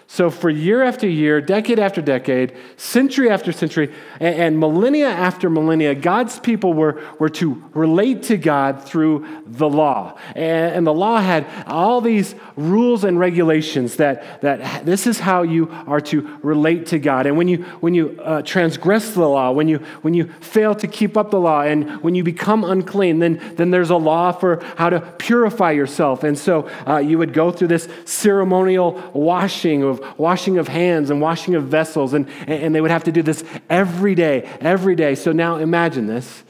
So, 0.08 0.30
for 0.30 0.48
year 0.48 0.84
after 0.84 1.08
year, 1.08 1.40
decade 1.40 1.80
after 1.80 2.00
decade, 2.00 2.56
century 2.76 3.28
after 3.28 3.50
century, 3.50 3.92
and, 4.20 4.34
and, 4.36 4.58
millennia 4.58 5.08
after 5.08 5.50
millennia, 5.50 5.96
God's 5.96 6.38
people 6.38 6.74
were, 6.74 7.02
were 7.18 7.28
to 7.30 7.62
relate 7.74 8.22
to 8.24 8.36
God 8.36 8.84
through 8.84 9.26
the 9.46 9.68
law. 9.68 10.16
And, 10.36 10.76
and, 10.76 10.86
the 10.86 10.94
law 10.94 11.20
had 11.20 11.44
all 11.66 12.00
these 12.00 12.36
rules 12.54 13.02
and 13.02 13.18
regulations 13.18 13.96
that, 13.96 14.42
that 14.42 14.86
this 14.86 15.08
is 15.08 15.18
how 15.18 15.42
you 15.42 15.68
are 15.88 16.00
to 16.02 16.38
relate 16.40 16.86
to 16.86 17.00
God. 17.00 17.26
And 17.26 17.36
when 17.36 17.48
you, 17.48 17.64
when 17.80 17.92
you 17.92 18.16
uh, 18.22 18.42
transgress 18.42 19.12
the 19.12 19.28
law, 19.28 19.50
when 19.50 19.66
you, 19.66 19.78
when 20.02 20.14
you 20.14 20.28
fail 20.40 20.76
to 20.76 20.86
keep 20.86 21.16
up 21.16 21.32
the 21.32 21.40
law, 21.40 21.62
and 21.62 22.00
when 22.02 22.14
you 22.14 22.22
become 22.22 22.62
unclean, 22.62 23.18
then, 23.18 23.42
then 23.56 23.72
there's 23.72 23.90
a 23.90 23.96
law 23.96 24.30
for 24.30 24.62
how 24.76 24.88
to 24.88 25.00
purify 25.00 25.72
yourself. 25.72 26.22
And 26.22 26.38
so 26.38 26.70
uh, 26.86 26.98
you 26.98 27.18
would 27.18 27.32
go 27.32 27.50
through 27.50 27.68
this 27.68 27.88
ceremonial 28.04 28.92
washing 29.12 29.82
of 29.82 29.95
of 30.00 30.18
washing 30.18 30.58
of 30.58 30.68
hands 30.68 31.10
and 31.10 31.20
washing 31.20 31.54
of 31.54 31.64
vessels, 31.64 32.14
and, 32.14 32.28
and 32.46 32.74
they 32.74 32.80
would 32.80 32.90
have 32.90 33.04
to 33.04 33.12
do 33.12 33.22
this 33.22 33.44
every 33.68 34.14
day, 34.14 34.42
every 34.60 34.94
day. 34.94 35.14
So 35.14 35.32
now 35.32 35.56
imagine 35.56 36.06
this 36.06 36.44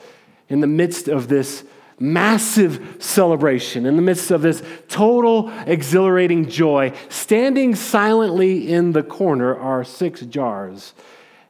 in 0.48 0.60
the 0.60 0.66
midst 0.66 1.08
of 1.08 1.28
this 1.28 1.64
massive 1.98 2.96
celebration, 2.98 3.86
in 3.86 3.96
the 3.96 4.02
midst 4.02 4.30
of 4.30 4.42
this 4.42 4.62
total 4.88 5.50
exhilarating 5.66 6.48
joy, 6.48 6.92
standing 7.08 7.74
silently 7.74 8.70
in 8.70 8.92
the 8.92 9.02
corner 9.02 9.56
are 9.56 9.82
six 9.82 10.20
jars, 10.20 10.92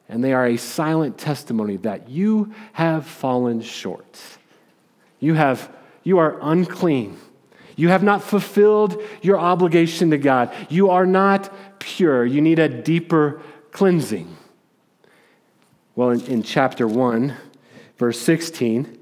and 0.09 0.23
they 0.23 0.33
are 0.33 0.47
a 0.47 0.57
silent 0.57 1.19
testimony 1.19 1.77
that 1.79 2.09
you 2.09 2.55
have 2.73 3.07
fallen 3.07 3.61
short. 3.61 4.21
You 5.19 5.35
have 5.35 5.75
you 6.05 6.19
are 6.19 6.39
unclean. 6.41 7.19
You 7.77 7.89
have 7.89 8.03
not 8.03 8.23
fulfilled 8.23 9.03
your 9.21 9.39
obligation 9.39 10.11
to 10.11 10.19
God. 10.19 10.53
You 10.69 10.91
are 10.91 11.07
not 11.07 11.53
pure. 11.79 12.25
You 12.25 12.41
need 12.41 12.59
a 12.59 12.69
deeper 12.69 13.41
cleansing. 13.71 14.35
Well, 15.95 16.11
in, 16.11 16.21
in 16.23 16.43
chapter 16.43 16.89
1, 16.89 17.37
verse 17.99 18.19
16, 18.19 18.99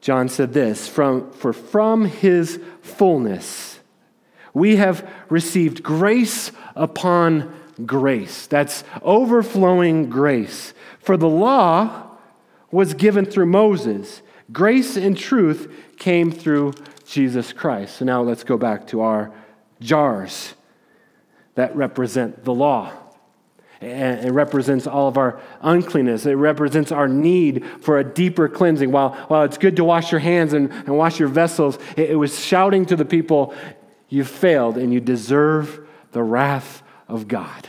John 0.00 0.28
said 0.28 0.52
this 0.52 0.88
from, 0.88 1.32
For 1.32 1.52
from 1.52 2.04
his 2.04 2.60
fullness 2.82 3.80
we 4.54 4.76
have 4.76 5.08
received 5.28 5.82
grace 5.82 6.52
upon 6.74 7.52
grace. 7.84 8.46
That's 8.46 8.84
overflowing 9.02 10.08
grace. 10.08 10.72
For 11.00 11.16
the 11.16 11.28
law 11.28 12.16
was 12.70 12.94
given 12.94 13.24
through 13.24 13.46
Moses, 13.46 14.22
grace 14.52 14.96
and 14.96 15.16
truth 15.16 15.72
came 15.98 16.30
through 16.30 16.74
Jesus 17.08 17.52
Christ. 17.52 17.96
So 17.96 18.04
now 18.04 18.22
let's 18.22 18.44
go 18.44 18.56
back 18.56 18.86
to 18.88 19.00
our 19.00 19.32
jars 19.80 20.54
that 21.54 21.74
represent 21.74 22.44
the 22.44 22.54
law. 22.54 22.92
And 23.80 24.24
it 24.24 24.32
represents 24.32 24.86
all 24.86 25.08
of 25.08 25.16
our 25.16 25.40
uncleanness. 25.62 26.26
It 26.26 26.32
represents 26.32 26.90
our 26.90 27.08
need 27.08 27.64
for 27.80 27.98
a 27.98 28.04
deeper 28.04 28.48
cleansing. 28.48 28.90
While, 28.90 29.14
while 29.28 29.44
it's 29.44 29.56
good 29.58 29.76
to 29.76 29.84
wash 29.84 30.10
your 30.10 30.20
hands 30.20 30.52
and, 30.52 30.70
and 30.70 30.98
wash 30.98 31.18
your 31.18 31.28
vessels, 31.28 31.78
it, 31.96 32.10
it 32.10 32.16
was 32.16 32.44
shouting 32.44 32.84
to 32.86 32.96
the 32.96 33.04
people, 33.04 33.54
You 34.08 34.24
failed 34.24 34.76
and 34.76 34.92
you 34.92 35.00
deserve 35.00 35.86
the 36.12 36.22
wrath 36.22 36.82
of 37.06 37.28
God. 37.28 37.68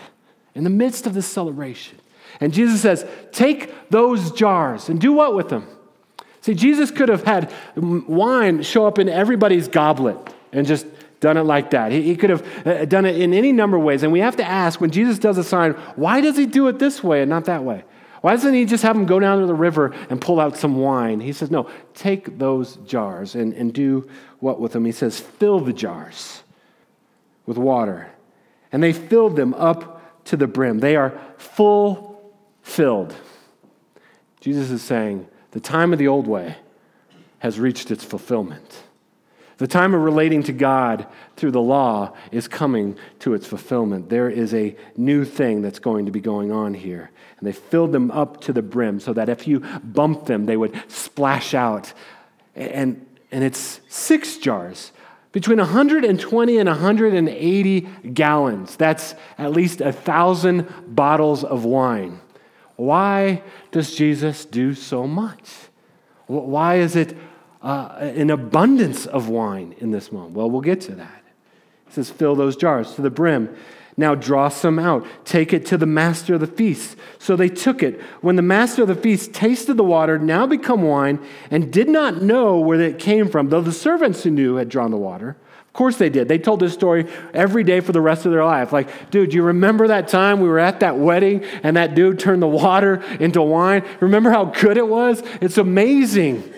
In 0.56 0.64
the 0.64 0.70
midst 0.70 1.06
of 1.06 1.14
this 1.14 1.28
celebration. 1.28 2.00
And 2.40 2.54
Jesus 2.54 2.82
says, 2.82 3.06
Take 3.32 3.90
those 3.90 4.32
jars 4.32 4.90
and 4.90 5.00
do 5.00 5.14
what 5.14 5.36
with 5.36 5.50
them? 5.50 5.68
See, 6.42 6.54
Jesus 6.54 6.92
could 6.92 7.10
have 7.10 7.24
had 7.24 7.52
wine 7.76 8.64
show 8.64 8.88
up 8.88 9.00
in 9.00 9.10
everybody's 9.10 9.68
goblet 9.68 10.18
and 10.52 10.66
just 10.66 10.86
done 11.20 11.38
it 11.38 11.44
like 11.44 11.72
that. 11.72 11.92
He, 11.92 12.02
he, 12.02 12.16
could 12.16 12.30
have 12.30 12.68
uh, 12.68 12.86
done 12.86 13.06
it 13.06 13.20
in 13.20 13.34
any 13.34 13.52
number 13.52 13.78
of 13.78 13.84
ways. 13.84 14.04
And 14.04 14.12
we 14.12 14.20
have 14.20 14.38
to 14.38 14.44
ask 14.46 14.80
when 14.80 14.92
Jesus 14.92 15.20
does 15.20 15.38
a 15.38 15.44
sign, 15.44 15.74
why 15.96 16.22
does 16.22 16.38
he 16.38 16.46
do 16.46 16.68
it 16.68 16.80
this 16.80 17.04
way 17.04 17.22
and 17.22 17.30
not 17.30 17.46
that 17.46 17.64
way? 17.64 17.84
Why 18.22 18.32
doesn't 18.32 18.54
he 18.54 18.66
just 18.66 18.84
have 18.84 18.96
them 18.96 19.06
go 19.06 19.20
down 19.20 19.40
to 19.40 19.46
the 19.46 19.54
river 19.54 19.94
and 20.10 20.20
pull 20.20 20.40
out 20.40 20.58
some 20.58 20.78
wine? 20.78 21.20
He 21.20 21.32
says, 21.32 21.52
no, 21.52 21.70
take 21.94 22.38
those 22.38 22.76
jars 22.78 23.36
and, 23.36 23.54
and 23.54 23.74
do 23.74 24.10
what 24.40 24.60
with 24.60 24.74
them? 24.74 24.86
He 24.86 24.92
says, 24.92 25.20
fill 25.20 25.60
the 25.60 25.74
jars 25.74 26.44
with 27.46 27.58
water. 27.58 28.12
And 28.72 28.84
they 28.84 28.94
filled 28.94 29.36
them 29.36 29.54
up 29.54 30.26
to 30.26 30.38
the 30.38 30.48
brim. 30.48 30.80
They 30.80 30.96
are 30.96 31.20
full 31.38 32.34
filled. 32.62 33.16
Jesus 34.42 34.70
is 34.70 34.82
saying, 34.82 35.28
the 35.52 35.60
time 35.60 35.94
of 35.94 36.00
the 36.00 36.08
old 36.08 36.28
way 36.28 36.58
has 37.40 37.60
reached 37.60 37.92
its 37.92 38.04
fulfillment. 38.04 38.84
The 39.58 39.68
time 39.68 39.94
of 39.94 40.02
relating 40.02 40.44
to 40.44 40.54
God 40.54 41.06
through 41.36 41.52
the 41.52 41.62
law 41.62 42.16
is 42.32 42.48
coming 42.48 42.98
to 43.20 43.34
its 43.34 43.46
fulfillment. 43.46 44.10
There 44.10 44.30
is 44.30 44.54
a 44.54 44.76
new 44.96 45.26
thing 45.26 45.62
that's 45.62 45.80
going 45.80 46.06
to 46.06 46.14
be 46.14 46.22
going 46.22 46.50
on 46.52 46.74
here. 46.74 47.12
And 47.38 47.48
they 47.48 47.52
filled 47.52 47.92
them 47.92 48.10
up 48.12 48.40
to 48.42 48.54
the 48.54 48.62
brim 48.62 49.02
so 49.02 49.12
that 49.14 49.28
if 49.28 49.48
you 49.48 49.60
bumped 49.60 50.28
them, 50.28 50.46
they 50.46 50.56
would 50.56 50.82
splash 50.88 51.54
out. 51.54 51.94
And, 52.56 53.06
and 53.34 53.44
it's 53.44 53.82
six 53.90 54.38
jars, 54.38 54.94
between 55.34 55.60
120 55.60 56.58
and 56.58 56.70
180 56.70 57.82
gallons. 58.14 58.76
That's 58.78 59.14
at 59.38 59.52
least 59.52 59.82
a 59.82 59.92
thousand 59.92 60.68
bottles 60.88 61.44
of 61.44 61.66
wine. 61.66 62.20
Why 62.80 63.44
does 63.72 63.94
Jesus 63.94 64.46
do 64.46 64.74
so 64.74 65.06
much? 65.06 65.52
Why 66.28 66.76
is 66.76 66.96
it 66.96 67.18
uh, 67.62 67.98
an 68.00 68.30
abundance 68.30 69.06
of 69.06 69.28
wine 69.28 69.76
in 69.80 69.92
this 69.92 70.14
moment? 70.14 70.34
Well, 70.34 70.50
we'll 70.50 70.62
get 70.62 70.80
to 70.82 70.96
that. 70.96 71.24
He 71.88 71.94
says, 71.94 72.10
fill 72.10 72.36
those 72.36 72.56
jars 72.56 72.94
to 72.94 73.02
the 73.02 73.10
brim. 73.10 73.54
Now 73.98 74.16
draw 74.16 74.48
some 74.48 74.80
out. 74.80 75.06
Take 75.26 75.52
it 75.52 75.66
to 75.66 75.78
the 75.78 75.86
master 75.86 76.36
of 76.36 76.40
the 76.40 76.48
feast. 76.48 76.96
So 77.18 77.36
they 77.36 77.50
took 77.50 77.84
it. 77.84 78.00
When 78.22 78.38
the 78.38 78.42
master 78.42 78.84
of 78.84 78.88
the 78.88 78.96
feast 78.96 79.34
tasted 79.34 79.74
the 79.74 79.84
water, 79.84 80.18
now 80.18 80.48
become 80.48 80.84
wine, 80.84 81.20
and 81.52 81.74
did 81.74 81.90
not 81.90 82.22
know 82.22 82.58
where 82.62 82.80
it 82.80 82.98
came 82.98 83.30
from, 83.30 83.50
though 83.50 83.60
the 83.60 83.74
servants 83.74 84.24
who 84.24 84.32
knew 84.32 84.56
had 84.56 84.70
drawn 84.70 84.92
the 84.92 84.98
water. 84.98 85.36
Of 85.70 85.74
course 85.74 85.98
they 85.98 86.10
did. 86.10 86.28
They 86.28 86.40
told 86.40 86.60
this 86.60 86.74
story 86.74 87.08
every 87.32 87.64
day 87.64 87.80
for 87.80 87.92
the 87.92 88.02
rest 88.02 88.26
of 88.26 88.32
their 88.32 88.44
life. 88.44 88.74
Like, 88.74 89.12
dude, 89.12 89.34
you 89.34 89.44
remember 89.44 89.88
that 89.88 90.08
time 90.08 90.42
we 90.42 90.50
were 90.50 90.60
at 90.60 90.80
that 90.80 90.98
wedding 90.98 91.44
and 91.62 91.78
that 91.78 91.94
dude 91.94 92.20
turned 92.20 92.42
the 92.42 92.48
water 92.48 93.04
into 93.20 93.42
wine? 93.42 93.86
Remember 94.00 94.32
how 94.32 94.46
good 94.46 94.78
it 94.78 94.88
was? 94.88 95.22
It's 95.42 95.60
amazing. 95.60 96.52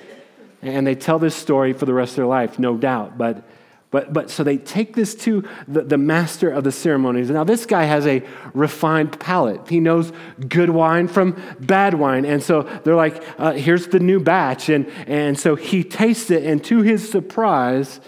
And 0.61 0.87
they 0.87 0.95
tell 0.95 1.19
this 1.19 1.35
story 1.35 1.73
for 1.73 1.85
the 1.85 1.93
rest 1.93 2.13
of 2.13 2.15
their 2.17 2.25
life, 2.25 2.57
no 2.57 2.77
doubt. 2.77 3.17
But 3.17 3.43
but, 3.91 4.13
but 4.13 4.29
so 4.29 4.45
they 4.45 4.57
take 4.57 4.95
this 4.95 5.13
to 5.15 5.47
the, 5.67 5.81
the 5.81 5.97
master 5.97 6.49
of 6.49 6.63
the 6.63 6.71
ceremonies. 6.71 7.29
Now, 7.29 7.43
this 7.43 7.65
guy 7.65 7.83
has 7.83 8.07
a 8.07 8.23
refined 8.53 9.19
palate. 9.19 9.67
He 9.67 9.81
knows 9.81 10.13
good 10.47 10.69
wine 10.69 11.09
from 11.09 11.39
bad 11.59 11.95
wine. 11.95 12.23
And 12.23 12.41
so 12.41 12.61
they're 12.85 12.95
like, 12.95 13.21
uh, 13.37 13.51
here's 13.51 13.87
the 13.87 13.99
new 13.99 14.21
batch. 14.21 14.69
And, 14.69 14.87
and 15.07 15.37
so 15.37 15.55
he 15.55 15.83
tastes 15.83 16.31
it, 16.31 16.45
and 16.45 16.63
to 16.63 16.81
his 16.81 17.07
surprise, 17.11 17.99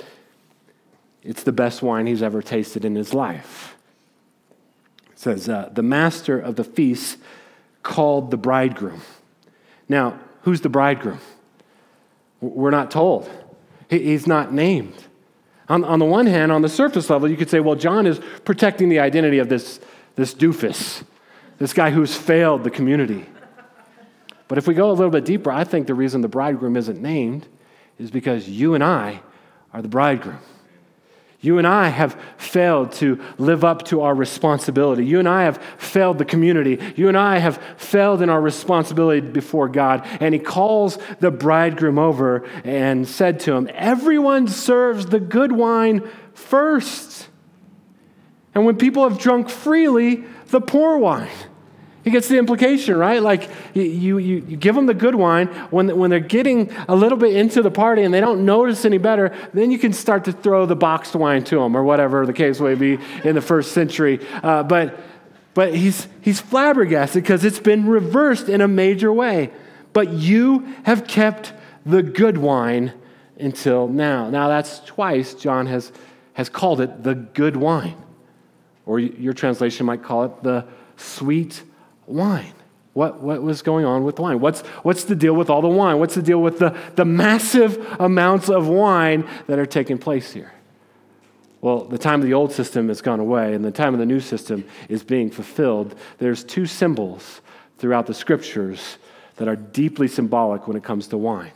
it's 1.24 1.44
the 1.44 1.52
best 1.52 1.82
wine 1.82 2.06
he's 2.06 2.22
ever 2.22 2.42
tasted 2.42 2.84
in 2.86 2.96
his 2.96 3.14
life. 3.14 3.76
It 5.12 5.20
says, 5.20 5.48
uh, 5.48 5.70
the 5.74 5.84
master 5.84 6.40
of 6.40 6.56
the 6.56 6.64
feast 6.64 7.18
called 7.82 8.32
the 8.32 8.38
bridegroom. 8.38 9.02
Now, 9.88 10.20
who's 10.42 10.62
the 10.62 10.70
bridegroom? 10.70 11.20
We're 12.42 12.72
not 12.72 12.92
told, 12.92 13.30
he's 13.90 14.28
not 14.28 14.54
named. 14.54 15.06
On, 15.70 15.86
on 15.86 16.00
the 16.00 16.06
one 16.06 16.26
hand, 16.26 16.52
on 16.52 16.62
the 16.62 16.70
surface 16.70 17.10
level, 17.10 17.30
you 17.30 17.38
could 17.38 17.50
say, 17.50 17.62
well, 17.62 17.76
John 17.76 18.06
is 18.06 18.20
protecting 18.44 18.90
the 18.90 19.00
identity 19.00 19.40
of 19.40 19.48
this, 19.48 19.80
this 20.16 20.34
doofus, 20.34 21.04
this 21.58 21.72
guy 21.72 21.90
who's 21.90 22.16
failed 22.16 22.66
the 22.66 22.70
community. 22.70 23.26
But 24.50 24.58
if 24.58 24.68
we 24.68 24.74
go 24.74 24.90
a 24.90 24.94
little 24.94 25.10
bit 25.10 25.24
deeper, 25.24 25.52
I 25.52 25.64
think 25.64 25.88
the 25.88 25.94
reason 25.94 26.20
the 26.20 26.28
bridegroom 26.28 26.76
isn't 26.76 27.02
named 27.02 27.48
is 27.98 28.12
because 28.12 28.50
you 28.50 28.76
and 28.76 28.84
I 28.84 29.22
are 29.74 29.82
the 29.82 29.88
bridegroom. 29.88 30.40
You 31.44 31.58
and 31.58 31.68
I 31.68 31.90
have 31.90 32.18
failed 32.38 32.94
to 32.94 33.22
live 33.38 33.66
up 33.66 33.84
to 33.88 34.02
our 34.02 34.16
responsibility. 34.16 35.06
You 35.06 35.20
and 35.20 35.28
I 35.28 35.44
have 35.44 35.58
failed 35.78 36.18
the 36.18 36.24
community. 36.24 36.80
You 36.96 37.10
and 37.10 37.18
I 37.18 37.40
have 37.40 37.62
failed 37.76 38.22
in 38.22 38.30
our 38.30 38.40
responsibility 38.40 39.20
before 39.20 39.68
God. 39.68 40.08
And 40.22 40.34
he 40.34 40.40
calls 40.40 40.98
the 41.20 41.32
bridegroom 41.32 42.00
over 42.00 42.46
and 42.64 43.06
said 43.06 43.42
to 43.42 43.52
him, 43.52 43.70
Everyone 43.74 44.48
serves 44.48 45.08
the 45.08 45.20
good 45.20 45.52
wine 45.52 46.10
first. 46.34 47.28
And 48.56 48.66
when 48.66 48.78
people 48.78 49.08
have 49.08 49.20
drunk 49.20 49.50
freely, 49.50 50.24
the 50.48 50.62
poor 50.62 50.98
wine. 50.98 51.28
He 52.04 52.12
gets 52.12 52.28
the 52.28 52.38
implication, 52.38 52.98
right? 52.98 53.22
Like 53.22 53.50
you, 53.74 53.84
you, 53.84 54.18
you 54.18 54.58
give 54.58 54.76
them 54.76 54.88
the 54.88 54.94
good 54.94 55.16
wine. 55.16 55.48
When, 55.70 55.96
when 55.98 56.10
they're 56.10 56.20
getting 56.20 56.72
a 56.88 56.96
little 56.96 57.18
bit 57.18 57.36
into 57.36 57.62
the 57.62 57.72
party 57.72 58.02
and 58.02 58.14
they 58.14 58.20
don't 58.20 58.46
notice 58.46 58.84
any 58.84 58.98
better, 58.98 59.34
then 59.54 59.72
you 59.72 59.80
can 59.80 59.94
start 59.94 60.26
to 60.26 60.34
throw 60.34 60.66
the 60.66 60.76
boxed 60.76 61.16
wine 61.16 61.44
to 61.46 61.60
them 61.60 61.78
or 61.78 61.84
whatever 61.84 62.26
the 62.26 62.34
case 62.34 62.60
may 62.60 62.76
be 62.76 63.00
in 63.24 63.36
the 63.36 63.42
first 63.42 63.72
century. 63.72 64.20
Uh, 64.44 64.64
but 64.64 65.00
but 65.54 65.76
he's, 65.76 66.08
he's 66.22 66.42
flabbergasted 66.42 67.24
because 67.24 67.46
it's 67.46 67.60
been 67.60 67.86
reversed 67.86 68.50
in 68.50 68.62
a 68.62 68.68
major 68.68 69.14
way. 69.14 69.52
But 69.94 70.12
you 70.12 70.74
have 70.84 71.08
kept 71.08 71.54
the 71.86 72.02
good 72.02 72.38
wine 72.38 72.94
until 73.38 73.88
now. 73.88 74.30
Now, 74.30 74.48
that's 74.48 74.80
twice 74.80 75.34
John 75.36 75.68
has, 75.68 75.92
has 76.34 76.50
called 76.50 76.82
it 76.82 77.04
the 77.04 77.14
good 77.14 77.56
wine. 77.56 77.96
Or 78.86 79.00
your 79.00 79.34
translation 79.34 79.86
might 79.86 80.04
call 80.04 80.24
it 80.24 80.44
the 80.44 80.66
sweet 80.98 81.64
wine. 82.14 82.54
What, 82.94 83.22
what 83.22 83.42
was 83.42 83.64
going 83.64 83.86
on 83.86 84.04
with 84.04 84.20
wine? 84.20 84.40
What's, 84.40 84.62
what's 84.84 85.06
the 85.06 85.16
deal 85.16 85.34
with 85.34 85.50
all 85.50 85.62
the 85.62 85.68
wine? 85.68 85.98
What's 85.98 86.14
the 86.14 86.22
deal 86.22 86.42
with 86.42 86.60
the, 86.60 86.78
the 86.96 87.06
massive 87.06 87.78
amounts 88.00 88.50
of 88.50 88.68
wine 88.68 89.28
that 89.48 89.58
are 89.58 89.66
taking 89.66 89.98
place 89.98 90.32
here? 90.32 90.54
Well, 91.60 91.86
the 91.86 91.98
time 91.98 92.22
of 92.22 92.28
the 92.28 92.34
old 92.34 92.52
system 92.52 92.90
has 92.90 93.02
gone 93.02 93.20
away, 93.20 93.56
and 93.56 93.66
the 93.66 93.72
time 93.72 93.94
of 93.94 94.00
the 94.00 94.06
new 94.06 94.20
system 94.20 94.66
is 94.90 95.02
being 95.02 95.32
fulfilled. 95.32 95.96
There's 96.20 96.44
two 96.44 96.66
symbols 96.66 97.42
throughout 97.78 98.06
the 98.06 98.14
scriptures 98.14 98.98
that 99.38 99.48
are 99.48 99.56
deeply 99.56 100.08
symbolic 100.08 100.68
when 100.68 100.78
it 100.78 100.84
comes 100.84 101.08
to 101.08 101.18
wine. 101.18 101.54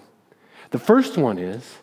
The 0.72 0.80
first 0.80 1.18
one 1.18 1.38
is 1.38 1.78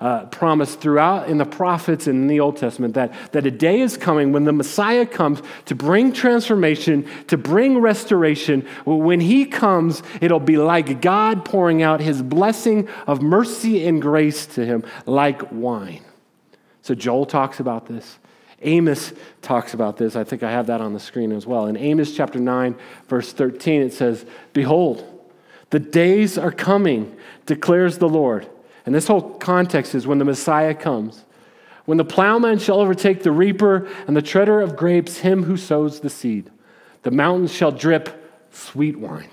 uh, 0.00 0.24
promised 0.26 0.80
throughout 0.80 1.28
in 1.28 1.36
the 1.36 1.44
prophets 1.44 2.06
and 2.06 2.22
in 2.22 2.26
the 2.26 2.40
Old 2.40 2.56
Testament 2.56 2.94
that, 2.94 3.12
that 3.32 3.44
a 3.44 3.50
day 3.50 3.80
is 3.80 3.98
coming 3.98 4.32
when 4.32 4.44
the 4.44 4.52
Messiah 4.52 5.04
comes 5.04 5.42
to 5.66 5.74
bring 5.74 6.12
transformation, 6.12 7.06
to 7.26 7.36
bring 7.36 7.78
restoration. 7.78 8.66
When 8.86 9.20
he 9.20 9.44
comes, 9.44 10.02
it'll 10.22 10.40
be 10.40 10.56
like 10.56 11.02
God 11.02 11.44
pouring 11.44 11.82
out 11.82 12.00
his 12.00 12.22
blessing 12.22 12.88
of 13.06 13.20
mercy 13.20 13.86
and 13.86 14.00
grace 14.00 14.46
to 14.46 14.64
him 14.64 14.84
like 15.04 15.52
wine. 15.52 16.02
So 16.80 16.94
Joel 16.94 17.26
talks 17.26 17.60
about 17.60 17.86
this. 17.86 18.18
Amos 18.62 19.12
talks 19.42 19.74
about 19.74 19.98
this. 19.98 20.16
I 20.16 20.24
think 20.24 20.42
I 20.42 20.50
have 20.50 20.66
that 20.68 20.80
on 20.80 20.94
the 20.94 21.00
screen 21.00 21.32
as 21.32 21.46
well. 21.46 21.66
In 21.66 21.76
Amos 21.76 22.14
chapter 22.16 22.38
9, 22.38 22.74
verse 23.08 23.32
13, 23.32 23.82
it 23.82 23.92
says, 23.92 24.24
Behold, 24.52 25.06
the 25.70 25.78
days 25.78 26.38
are 26.38 26.52
coming, 26.52 27.16
declares 27.44 27.98
the 27.98 28.08
Lord 28.08 28.48
and 28.86 28.94
this 28.94 29.06
whole 29.06 29.34
context 29.38 29.94
is 29.94 30.06
when 30.06 30.18
the 30.18 30.24
Messiah 30.24 30.74
comes. 30.74 31.24
When 31.84 31.98
the 31.98 32.04
plowman 32.04 32.58
shall 32.58 32.80
overtake 32.80 33.22
the 33.22 33.32
reaper 33.32 33.88
and 34.06 34.16
the 34.16 34.22
treader 34.22 34.60
of 34.60 34.76
grapes, 34.76 35.18
him 35.18 35.44
who 35.44 35.56
sows 35.56 36.00
the 36.00 36.10
seed. 36.10 36.50
The 37.02 37.10
mountains 37.10 37.52
shall 37.52 37.72
drip 37.72 38.08
sweet 38.52 38.98
wine. 38.98 39.30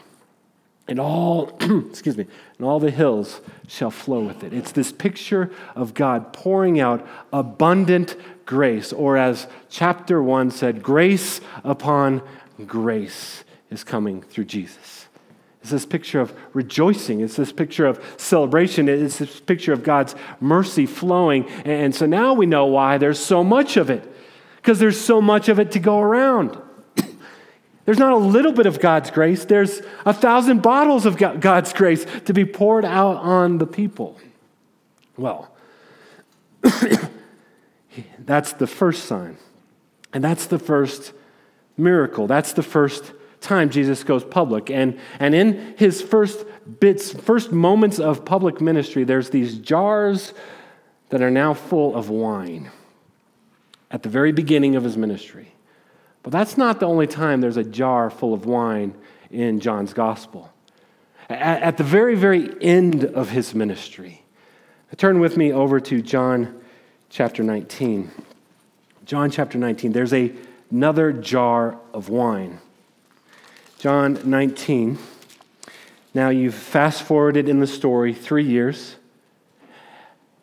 And 0.87 0.99
all, 0.99 1.57
excuse 1.89 2.17
me, 2.17 2.25
and 2.57 2.65
all 2.65 2.79
the 2.79 2.91
hills 2.91 3.41
shall 3.67 3.91
flow 3.91 4.21
with 4.21 4.43
it. 4.43 4.53
It's 4.53 4.71
this 4.71 4.91
picture 4.91 5.51
of 5.75 5.93
God 5.93 6.31
pouring 6.31 6.79
out 6.79 7.05
abundant 7.33 8.15
grace, 8.45 8.93
or 8.93 9.17
as 9.17 9.47
chapter 9.69 10.23
one 10.23 10.49
said, 10.49 10.81
grace 10.81 11.41
upon 11.63 12.21
grace 12.65 13.43
is 13.69 13.83
coming 13.83 14.21
through 14.21 14.45
Jesus. 14.45 15.06
It's 15.67 15.73
this 15.73 15.85
picture 15.85 16.21
of 16.21 16.33
rejoicing. 16.53 17.19
It's 17.19 17.35
this 17.35 17.51
picture 17.51 17.85
of 17.85 18.01
celebration. 18.15 18.87
It's 18.87 19.17
this 19.17 19.41
picture 19.41 19.73
of 19.73 19.83
God's 19.83 20.15
mercy 20.39 20.85
flowing. 20.85 21.45
And 21.65 21.93
so 21.93 22.05
now 22.05 22.33
we 22.33 22.45
know 22.45 22.67
why 22.67 22.97
there's 22.97 23.19
so 23.19 23.43
much 23.43 23.75
of 23.75 23.89
it, 23.89 24.09
because 24.55 24.79
there's 24.79 24.97
so 24.97 25.19
much 25.19 25.49
of 25.49 25.59
it 25.59 25.71
to 25.71 25.79
go 25.79 25.99
around. 25.99 26.57
There's 27.83 27.99
not 27.99 28.13
a 28.13 28.17
little 28.17 28.53
bit 28.53 28.65
of 28.65 28.79
God's 28.79 29.11
grace, 29.11 29.43
there's 29.43 29.81
a 30.05 30.13
thousand 30.13 30.61
bottles 30.61 31.05
of 31.05 31.17
God's 31.17 31.73
grace 31.73 32.05
to 32.25 32.33
be 32.33 32.45
poured 32.45 32.85
out 32.85 33.17
on 33.17 33.57
the 33.57 33.67
people. 33.67 34.17
Well, 35.17 35.53
that's 38.19 38.53
the 38.53 38.67
first 38.67 39.03
sign. 39.03 39.35
And 40.13 40.23
that's 40.23 40.45
the 40.47 40.59
first 40.59 41.11
miracle. 41.77 42.25
That's 42.27 42.53
the 42.53 42.63
first 42.63 43.11
time 43.47 43.69
Jesus 43.69 44.03
goes 44.03 44.23
public. 44.23 44.69
And, 44.69 44.99
and 45.19 45.33
in 45.33 45.75
his 45.77 46.01
first 46.01 46.45
bits, 46.79 47.11
first 47.13 47.51
moments 47.51 47.99
of 47.99 48.25
public 48.25 48.61
ministry, 48.61 49.03
there's 49.03 49.29
these 49.29 49.57
jars 49.57 50.33
that 51.09 51.21
are 51.21 51.31
now 51.31 51.53
full 51.53 51.95
of 51.95 52.09
wine 52.09 52.69
at 53.89 54.03
the 54.03 54.09
very 54.09 54.31
beginning 54.31 54.75
of 54.75 54.83
his 54.83 54.97
ministry. 54.97 55.53
But 56.23 56.33
that's 56.33 56.57
not 56.57 56.79
the 56.79 56.85
only 56.85 57.07
time 57.07 57.39
there's 57.39 57.57
a 57.57 57.63
jar 57.63 58.09
full 58.09 58.33
of 58.33 58.45
wine 58.45 58.93
in 59.31 59.59
John's 59.59 59.93
gospel. 59.93 60.51
At, 61.29 61.63
at 61.63 61.77
the 61.77 61.83
very, 61.83 62.15
very 62.15 62.51
end 62.61 63.05
of 63.05 63.29
his 63.29 63.55
ministry, 63.55 64.23
turn 64.97 65.19
with 65.19 65.37
me 65.37 65.53
over 65.53 65.79
to 65.79 66.01
John 66.01 66.61
chapter 67.09 67.43
19. 67.43 68.11
John 69.05 69.31
chapter 69.31 69.57
19, 69.57 69.93
there's 69.93 70.13
a, 70.13 70.33
another 70.69 71.13
jar 71.13 71.79
of 71.93 72.09
wine. 72.09 72.59
John 73.79 74.19
19. 74.23 74.97
Now 76.15 76.29
you've 76.29 76.55
fast 76.55 77.03
forwarded 77.03 77.47
in 77.47 77.59
the 77.59 77.67
story 77.67 78.11
three 78.11 78.43
years. 78.43 78.95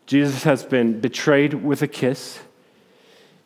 Jesus 0.07 0.45
has 0.45 0.63
been 0.63 1.01
betrayed 1.01 1.55
with 1.55 1.83
a 1.83 1.89
kiss. 1.89 2.39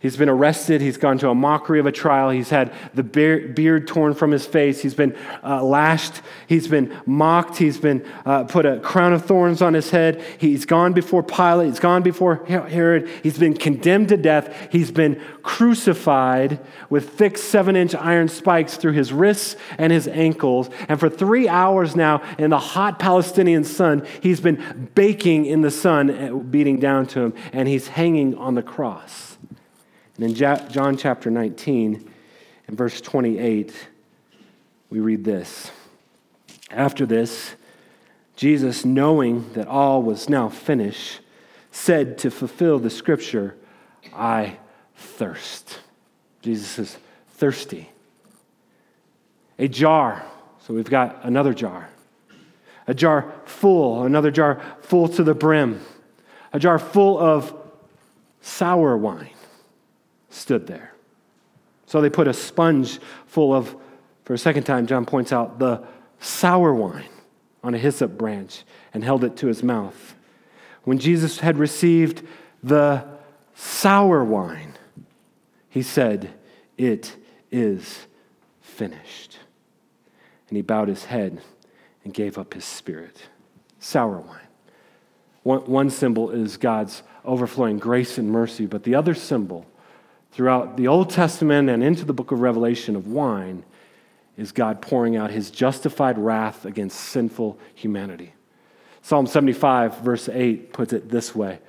He's 0.01 0.17
been 0.17 0.29
arrested. 0.29 0.81
He's 0.81 0.97
gone 0.97 1.19
to 1.19 1.29
a 1.29 1.35
mockery 1.35 1.81
of 1.81 1.87
a 1.87 1.91
trial. 1.91 2.31
He's 2.31 2.51
had 2.51 2.73
the 2.95 3.03
beard 3.03 3.89
torn 3.89 4.15
from 4.15 4.31
his 4.31 4.47
face. 4.47 4.81
He's 4.81 4.95
been 4.95 5.17
uh, 5.43 5.65
lashed. 5.65 6.23
He's 6.47 6.69
been 6.69 6.97
mocked. 7.05 7.57
He's 7.57 7.79
been 7.79 8.07
uh, 8.25 8.45
put 8.45 8.65
a 8.65 8.79
crown 8.79 9.13
of 9.13 9.25
thorns 9.25 9.61
on 9.61 9.75
his 9.75 9.91
head. 9.91 10.23
He's 10.39 10.65
gone 10.65 10.93
before 10.93 11.25
Pilate. 11.25 11.71
He's 11.71 11.81
gone 11.81 12.05
before 12.05 12.45
Herod. 12.47 13.09
He's 13.25 13.39
been 13.39 13.55
condemned 13.55 14.11
to 14.11 14.17
death. 14.17 14.69
He's 14.71 14.93
been 14.93 15.21
crucified 15.43 16.61
with 16.89 17.11
thick 17.11 17.37
seven 17.37 17.75
inch 17.75 17.97
iron 17.97 18.29
spikes 18.29 18.77
through 18.77 18.93
his 18.93 19.13
wrists 19.13 19.57
and 19.79 19.93
his 19.93 20.07
ankles. 20.07 20.71
And 20.89 21.01
for 21.01 21.11
three 21.11 21.49
hours 21.49 21.97
now, 21.97 22.23
in 22.39 22.51
the 22.51 22.61
hot 22.61 23.01
Palestinian 23.01 23.65
sun, 23.65 24.07
he's 24.23 24.41
been 24.41 24.91
baking 24.95 25.47
in 25.47 25.63
the 25.63 25.73
sun, 25.73 26.11
uh, 26.11 26.37
beating 26.37 26.79
down 26.79 27.07
to 27.07 27.21
him, 27.21 27.35
and 27.53 27.67
he's 27.67 27.89
hanging 27.89 28.37
on 28.37 28.55
the 28.55 28.63
cross. 28.63 29.28
And 30.19 30.27
in 30.27 30.35
John 30.35 30.97
chapter 30.97 31.31
19, 31.31 32.11
and 32.67 32.77
verse 32.77 33.01
28, 33.01 33.73
we 34.91 34.99
read 34.99 35.23
this. 35.23 35.71
After 36.71 37.07
this, 37.07 37.55
Jesus, 38.35 38.85
knowing 38.85 39.53
that 39.53 39.69
all 39.69 40.03
was 40.03 40.29
now 40.29 40.49
finished, 40.49 41.21
said 41.71 42.19
to 42.19 42.33
fulfill 42.33 42.81
the 42.81 42.91
scripture, 42.91 43.55
I 44.13 44.59
thirst. 44.97 45.79
Jesus 46.43 46.79
is 46.81 46.99
thirsty. 47.35 47.89
A 49.61 49.69
jar, 49.69 50.25
so 50.67 50.75
we've 50.75 50.91
got 50.91 51.25
another 51.25 51.55
jar. 51.55 51.89
A 52.89 52.95
jar 52.95 53.33
full, 53.45 54.03
another 54.03 54.33
jar 54.33 54.61
full 54.81 55.09
to 55.11 55.23
the 55.23 55.35
brim. 55.35 55.81
A 56.53 56.59
jar 56.59 56.81
full 56.81 57.19
of 57.19 57.55
sour 58.41 58.97
wine 58.97 59.31
stood 60.39 60.67
there. 60.67 60.93
So 61.87 62.01
they 62.01 62.11
put 62.11 62.29
a 62.29 62.35
sponge 62.35 63.01
full 63.27 63.55
of, 63.55 63.75
for 64.25 64.35
a 64.35 64.39
second 64.39 64.65
time, 64.65 64.87
John 64.87 65.05
points 65.05 65.33
out, 65.33 65.59
the 65.59 65.83
sour 66.21 66.75
wine 66.75 67.09
on 67.63 67.75
a 67.75 67.79
hyssop 67.79 68.17
branch 68.17 68.65
and 68.95 69.03
held 69.03 69.25
it 69.25 69.37
to 69.39 69.47
his 69.47 69.63
mouth. 69.63 70.15
When 70.85 70.99
Jesus 70.99 71.41
had 71.41 71.59
received 71.59 72.23
the 72.63 73.05
sour 73.55 74.25
wine, 74.25 74.75
he 75.69 75.83
said, 75.83 76.33
It 76.77 77.17
is 77.51 78.07
finished. 78.61 79.39
And 80.49 80.57
he 80.57 80.63
bowed 80.63 80.89
his 80.89 81.05
head 81.07 81.41
and 82.05 82.15
gave 82.15 82.39
up 82.39 82.55
his 82.55 82.65
spirit. 82.65 83.29
Sour 83.81 84.21
wine. 84.21 84.41
One, 85.43 85.61
one 85.61 85.91
symbol 85.91 86.31
is 86.31 86.57
God's 86.57 87.03
overflowing 87.25 87.79
grace 87.79 88.19
and 88.19 88.31
mercy, 88.31 88.67
but 88.67 88.85
the 88.85 88.95
other 88.95 89.15
symbol 89.15 89.67
throughout 90.33 90.77
the 90.77 90.89
Old 90.89 91.11
Testament 91.11 91.69
and 91.69 91.83
into 91.83 92.05
the 92.05 92.13
book 92.13 92.31
of 92.31 92.41
Revelation 92.41 92.97
of 92.97 93.07
wine 93.07 93.65
is 94.37 94.53
God 94.53 94.81
pouring 94.81 95.17
out 95.17 95.31
his 95.31 95.51
justified 95.51 96.17
wrath 96.17 96.65
against 96.65 96.99
sinful 96.99 97.59
humanity. 97.75 98.33
Psalm 99.03 99.27
75, 99.27 99.99
verse 100.01 100.29
8, 100.29 100.73
puts 100.73 100.93
it 100.93 101.09
this 101.09 101.35
way 101.35 101.61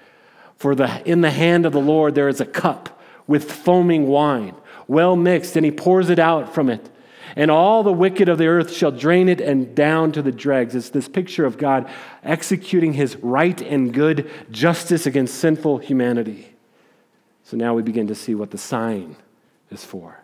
For 0.56 0.76
the, 0.76 1.02
in 1.10 1.22
the 1.22 1.32
hand 1.32 1.66
of 1.66 1.74
the 1.74 1.82
Lord 1.82 2.16
there 2.16 2.28
is 2.30 2.42
a 2.42 2.46
cup 2.46 3.02
with 3.28 3.52
foaming 3.52 4.08
wine, 4.08 4.56
well 4.88 5.16
mixed, 5.16 5.56
and 5.56 5.66
he 5.66 5.72
pours 5.72 6.10
it 6.10 6.20
out 6.20 6.54
from 6.54 6.70
it. 6.70 6.90
And 7.36 7.52
all 7.52 7.84
the 7.84 7.94
wicked 7.94 8.28
of 8.28 8.38
the 8.38 8.48
earth 8.48 8.74
shall 8.74 8.92
drain 8.92 9.30
it 9.30 9.40
and 9.40 9.76
down 9.76 10.12
to 10.14 10.22
the 10.22 10.32
dregs. 10.32 10.74
It's 10.76 10.90
this 10.90 11.08
picture 11.08 11.46
of 11.46 11.58
God 11.58 11.90
executing 12.24 12.94
his 12.94 13.16
right 13.18 13.62
and 13.62 13.94
good 13.94 14.30
justice 14.52 15.06
against 15.06 15.36
sinful 15.36 15.78
humanity. 15.78 16.49
So 17.50 17.58
now 17.58 17.74
we 17.74 17.82
begin 17.82 18.06
to 18.08 18.16
see 18.16 18.36
what 18.36 18.52
the 18.52 18.60
sign 18.60 19.16
is 19.72 19.84
for. 19.84 20.20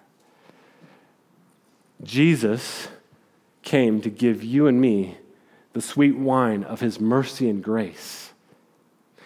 Jesus 2.03 2.87
came 3.63 3.99
to 4.01 4.11
give 4.11 4.43
you 4.43 4.67
and 4.67 4.79
me 4.79 5.17
the 5.73 5.81
sweet 5.81 6.15
wine 6.15 6.63
of 6.63 6.81
his 6.81 6.99
mercy 6.99 7.49
and 7.49 7.63
grace. 7.63 8.31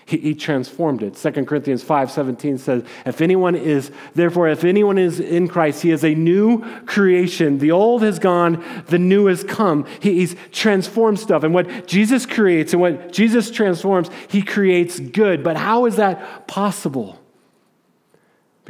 He, 0.05 0.15
he 0.15 0.33
transformed 0.33 1.03
it. 1.03 1.15
2 1.15 1.43
Corinthians 1.43 1.83
5:17 1.83 2.59
says, 2.59 2.85
if 3.05 3.19
anyone 3.19 3.53
is, 3.53 3.91
therefore, 4.15 4.47
if 4.47 4.63
anyone 4.63 4.97
is 4.97 5.19
in 5.19 5.49
Christ, 5.49 5.81
he 5.81 5.91
is 5.91 6.05
a 6.05 6.15
new 6.15 6.63
creation. 6.85 7.57
The 7.57 7.71
old 7.71 8.01
has 8.03 8.17
gone, 8.17 8.63
the 8.87 8.97
new 8.97 9.25
has 9.25 9.43
come. 9.43 9.85
He, 9.99 10.19
he's 10.19 10.37
transformed 10.53 11.19
stuff. 11.19 11.43
And 11.43 11.53
what 11.53 11.85
Jesus 11.85 12.25
creates 12.25 12.71
and 12.71 12.81
what 12.81 13.11
Jesus 13.11 13.51
transforms, 13.51 14.09
he 14.29 14.41
creates 14.41 15.01
good. 15.01 15.43
But 15.43 15.57
how 15.57 15.85
is 15.85 15.97
that 15.97 16.47
possible? 16.47 17.19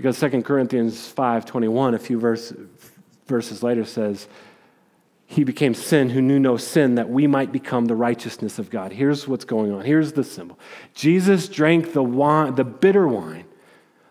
Because 0.02 0.18
2 0.18 0.44
Corinthians 0.44 1.12
5:21, 1.14 1.94
a 1.94 2.00
few 2.00 2.18
verse, 2.18 2.54
verses 3.28 3.62
later 3.62 3.84
says, 3.84 4.30
he 5.26 5.44
became 5.44 5.74
sin 5.74 6.12
who 6.12 6.22
knew 6.22 6.40
no 6.40 6.56
sin 6.56 6.96
that 6.96 7.10
we 7.10 7.28
might 7.28 7.52
become 7.52 7.86
the 7.86 7.96
righteousness 7.96 8.60
of 8.60 8.70
God. 8.70 8.94
Here's 8.94 9.28
what's 9.28 9.44
going 9.44 9.74
on. 9.74 9.84
Here's 9.84 10.14
the 10.14 10.24
symbol. 10.24 10.58
Jesus 10.94 11.50
drank 11.50 11.92
the 11.92 12.02
wine, 12.02 12.56
the 12.56 12.64
bitter 12.64 13.10
wine 13.10 13.44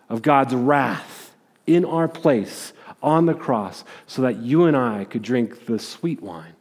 of 0.09 0.21
God's 0.21 0.53
wrath 0.53 1.35
in 1.65 1.85
our 1.85 2.07
place 2.07 2.71
on 3.01 3.25
the 3.25 3.33
cross 3.33 3.83
so 4.05 4.21
that 4.21 4.37
you 4.37 4.65
and 4.65 4.77
I 4.77 5.05
could 5.05 5.23
drink 5.23 5.65
the 5.65 5.79
sweet 5.79 6.21
wine 6.21 6.53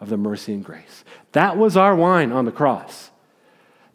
of 0.00 0.10
the 0.10 0.16
mercy 0.16 0.54
and 0.54 0.64
grace. 0.64 1.02
That 1.32 1.56
was 1.56 1.76
our 1.76 1.96
wine 1.96 2.30
on 2.30 2.44
the 2.44 2.52
cross. 2.52 3.10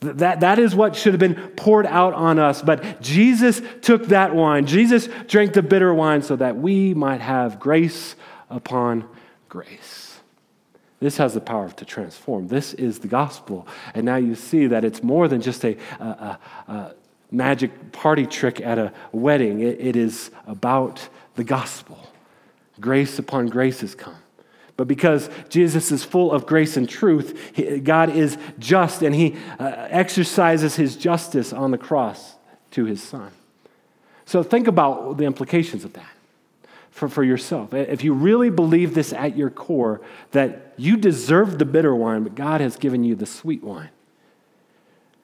That, 0.01 0.39
that 0.39 0.57
is 0.57 0.73
what 0.73 0.95
should 0.95 1.13
have 1.13 1.19
been 1.19 1.35
poured 1.55 1.85
out 1.85 2.13
on 2.13 2.39
us. 2.39 2.61
But 2.61 3.01
Jesus 3.01 3.61
took 3.81 4.07
that 4.07 4.33
wine. 4.33 4.65
Jesus 4.65 5.07
drank 5.27 5.53
the 5.53 5.61
bitter 5.61 5.93
wine 5.93 6.23
so 6.23 6.35
that 6.35 6.57
we 6.57 6.93
might 6.95 7.21
have 7.21 7.59
grace 7.59 8.15
upon 8.49 9.07
grace. 9.47 10.19
This 10.99 11.17
has 11.17 11.33
the 11.35 11.41
power 11.41 11.69
to 11.69 11.85
transform. 11.85 12.47
This 12.47 12.73
is 12.73 12.99
the 12.99 13.07
gospel. 13.07 13.67
And 13.93 14.05
now 14.05 14.17
you 14.17 14.35
see 14.35 14.67
that 14.67 14.83
it's 14.83 15.03
more 15.03 15.27
than 15.27 15.41
just 15.41 15.63
a, 15.63 15.77
a, 15.99 16.05
a, 16.05 16.39
a 16.67 16.95
magic 17.31 17.91
party 17.91 18.25
trick 18.25 18.59
at 18.61 18.77
a 18.77 18.93
wedding, 19.11 19.61
it, 19.61 19.79
it 19.79 19.95
is 19.95 20.31
about 20.45 21.07
the 21.35 21.43
gospel. 21.43 22.11
Grace 22.79 23.17
upon 23.17 23.47
grace 23.47 23.81
has 23.81 23.95
come. 23.95 24.20
But 24.81 24.87
because 24.87 25.29
Jesus 25.47 25.91
is 25.91 26.03
full 26.03 26.31
of 26.31 26.47
grace 26.47 26.75
and 26.75 26.89
truth, 26.89 27.53
God 27.83 28.09
is 28.09 28.35
just 28.57 29.03
and 29.03 29.13
he 29.13 29.37
uh, 29.59 29.65
exercises 29.91 30.75
his 30.75 30.95
justice 30.95 31.53
on 31.53 31.69
the 31.69 31.77
cross 31.77 32.33
to 32.71 32.85
his 32.85 32.99
son. 33.03 33.29
So 34.25 34.41
think 34.41 34.67
about 34.67 35.17
the 35.17 35.25
implications 35.25 35.85
of 35.85 35.93
that 35.93 36.09
for, 36.89 37.07
for 37.07 37.23
yourself. 37.23 37.75
If 37.75 38.03
you 38.03 38.15
really 38.15 38.49
believe 38.49 38.95
this 38.95 39.13
at 39.13 39.37
your 39.37 39.51
core, 39.51 40.01
that 40.31 40.73
you 40.77 40.97
deserve 40.97 41.59
the 41.59 41.65
bitter 41.65 41.95
wine, 41.95 42.23
but 42.23 42.33
God 42.33 42.59
has 42.59 42.75
given 42.75 43.03
you 43.03 43.13
the 43.13 43.27
sweet 43.27 43.63
wine, 43.63 43.91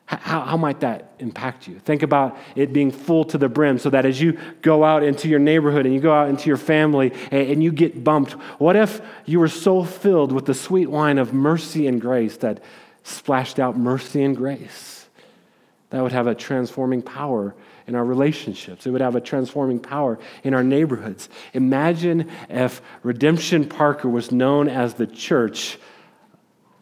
how, 0.08 0.40
how 0.40 0.58
might 0.58 0.80
that 0.80 1.12
impact 1.20 1.68
you? 1.68 1.80
Think 1.80 2.02
about 2.02 2.38
it 2.56 2.72
being 2.72 2.92
full 2.92 3.26
to 3.26 3.38
the 3.38 3.50
brim 3.50 3.78
so 3.78 3.90
that 3.90 4.06
as 4.06 4.22
you 4.22 4.40
go 4.62 4.86
out 4.86 5.04
into 5.04 5.28
your 5.28 5.40
neighborhood 5.40 5.86
and 5.86 5.94
you 5.94 6.00
go 6.00 6.14
out 6.14 6.30
into 6.30 6.48
your 6.48 6.58
family 6.58 7.12
and, 7.30 7.50
and 7.52 7.64
you 7.64 7.74
get 7.74 8.06
bumped, 8.06 8.32
what 8.58 8.78
if 8.78 9.02
you 9.26 9.40
were 9.40 9.50
so 9.50 9.84
filled 9.84 10.32
with 10.32 10.46
the 10.46 10.54
sweet 10.54 10.88
wine 10.88 11.18
of 11.18 11.34
mercy 11.34 11.88
and 11.88 12.00
grace 12.00 12.38
that 12.38 12.64
splashed 13.04 13.60
out 13.60 13.78
mercy 13.78 14.24
and 14.24 14.38
grace? 14.38 15.08
That 15.90 16.02
would 16.02 16.14
have 16.14 16.28
a 16.28 16.36
transforming 16.36 17.02
power 17.02 17.54
in 17.86 17.96
our 17.96 18.06
relationships. 18.06 18.88
It 18.88 18.92
would 18.92 19.02
have 19.02 19.16
a 19.16 19.22
transforming 19.22 19.80
power 19.80 20.20
in 20.42 20.54
our 20.54 20.64
neighborhoods. 20.64 21.28
Imagine 21.54 22.30
if 22.50 22.82
Redemption 23.04 23.68
Parker 23.68 24.08
was 24.08 24.32
known 24.32 24.70
as 24.70 24.94
the 24.94 25.08
church 25.08 25.78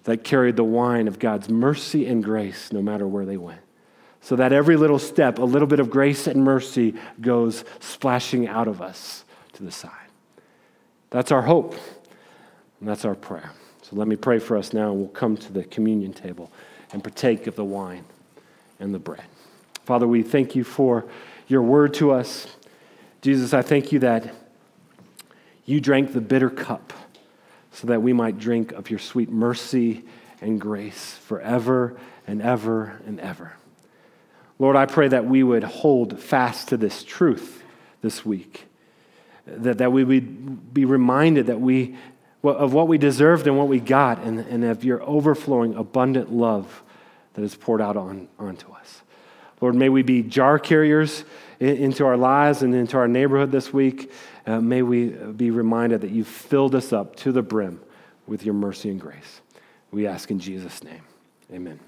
that 0.06 0.24
carried 0.24 0.56
the 0.56 0.64
wine 0.64 1.08
of 1.08 1.20
God's 1.20 1.50
mercy 1.50 2.08
and 2.08 2.24
grace 2.24 2.72
no 2.72 2.82
matter 2.82 3.08
where 3.08 3.26
they 3.26 3.38
went. 3.38 3.62
So 4.22 4.36
that 4.38 4.54
every 4.54 4.76
little 4.76 4.98
step, 4.98 5.38
a 5.38 5.44
little 5.44 5.68
bit 5.68 5.80
of 5.80 5.90
grace 5.90 6.26
and 6.26 6.44
mercy 6.44 6.96
goes 7.22 7.64
splashing 7.80 8.48
out 8.48 8.68
of 8.68 8.82
us 8.82 9.24
to 9.54 9.64
the 9.64 9.72
side. 9.72 9.92
That's 11.12 11.32
our 11.32 11.44
hope, 11.44 11.76
and 12.80 12.90
that's 12.90 13.06
our 13.06 13.16
prayer. 13.16 13.52
So 13.82 13.96
let 13.96 14.08
me 14.08 14.16
pray 14.16 14.40
for 14.40 14.58
us 14.58 14.74
now, 14.74 14.92
and 14.92 15.00
we'll 15.00 15.10
come 15.10 15.38
to 15.38 15.54
the 15.54 15.64
communion 15.64 16.14
table 16.14 16.52
and 16.92 17.04
partake 17.04 17.46
of 17.46 17.56
the 17.56 17.64
wine 17.64 18.06
and 18.80 18.94
the 18.94 19.00
bread. 19.00 19.26
Father, 19.86 20.08
we 20.08 20.24
thank 20.24 20.56
you 20.56 20.64
for 20.64 21.06
your 21.48 21.62
word 21.62 21.94
to 21.96 22.12
us. 22.12 22.48
Jesus, 23.22 23.54
I 23.54 23.62
thank 23.62 23.92
you 23.92 24.00
that 24.00 24.34
you 25.66 25.80
drank 25.80 26.14
the 26.14 26.22
bitter 26.22 26.50
cup 26.50 26.94
so 27.76 27.88
that 27.88 28.02
we 28.02 28.14
might 28.14 28.40
drink 28.40 28.72
of 28.72 28.90
your 28.90 29.00
sweet 29.00 29.30
mercy 29.30 30.06
and 30.40 30.62
grace 30.62 31.18
forever 31.26 31.98
and 32.26 32.42
ever 32.42 33.02
and 33.06 33.20
ever. 33.20 33.54
Lord, 34.58 34.78
I 34.78 34.86
pray 34.86 35.10
that 35.10 35.26
we 35.26 35.44
would 35.44 35.64
hold 35.64 36.18
fast 36.18 36.70
to 36.70 36.78
this 36.78 37.04
truth 37.04 37.62
this 38.02 38.26
week, 38.26 38.66
that, 39.46 39.80
that 39.80 39.92
we 39.92 40.06
would 40.06 40.74
be 40.74 40.86
reminded 40.86 41.48
that 41.48 41.60
we, 41.60 41.98
of 42.44 42.74
what 42.74 42.88
we 42.88 42.98
deserved 42.98 43.46
and 43.46 43.58
what 43.58 43.68
we 43.68 43.82
got, 43.82 44.24
and, 44.24 44.40
and 44.40 44.64
of 44.64 44.86
your 44.86 45.04
overflowing, 45.04 45.76
abundant 45.76 46.32
love 46.32 46.82
that 47.34 47.44
is 47.44 47.56
poured 47.56 47.82
out 47.82 47.98
on, 47.98 48.30
onto 48.40 48.72
us. 48.72 49.02
Lord, 49.60 49.76
may 49.76 49.90
we 49.90 50.02
be 50.02 50.22
jar 50.22 50.60
carriers 50.60 51.26
into 51.60 52.06
our 52.06 52.16
lives 52.16 52.62
and 52.62 52.74
into 52.74 52.96
our 52.96 53.08
neighborhood 53.10 53.52
this 53.52 53.74
week. 53.74 54.12
Uh, 54.46 54.62
may 54.62 54.82
we 54.82 55.10
be 55.10 55.50
reminded 55.50 56.02
that 56.02 56.12
you've 56.12 56.28
filled 56.28 56.76
us 56.76 56.94
up 56.94 57.16
to 57.18 57.32
the 57.32 57.42
brim 57.42 57.82
with 58.28 58.46
your 58.46 58.54
mercy 58.54 58.90
and 58.90 59.00
grace. 59.00 59.42
We 59.92 60.08
ask 60.08 60.30
in 60.30 60.40
Jesus' 60.40 60.84
name. 60.84 61.02
Amen. 61.52 61.80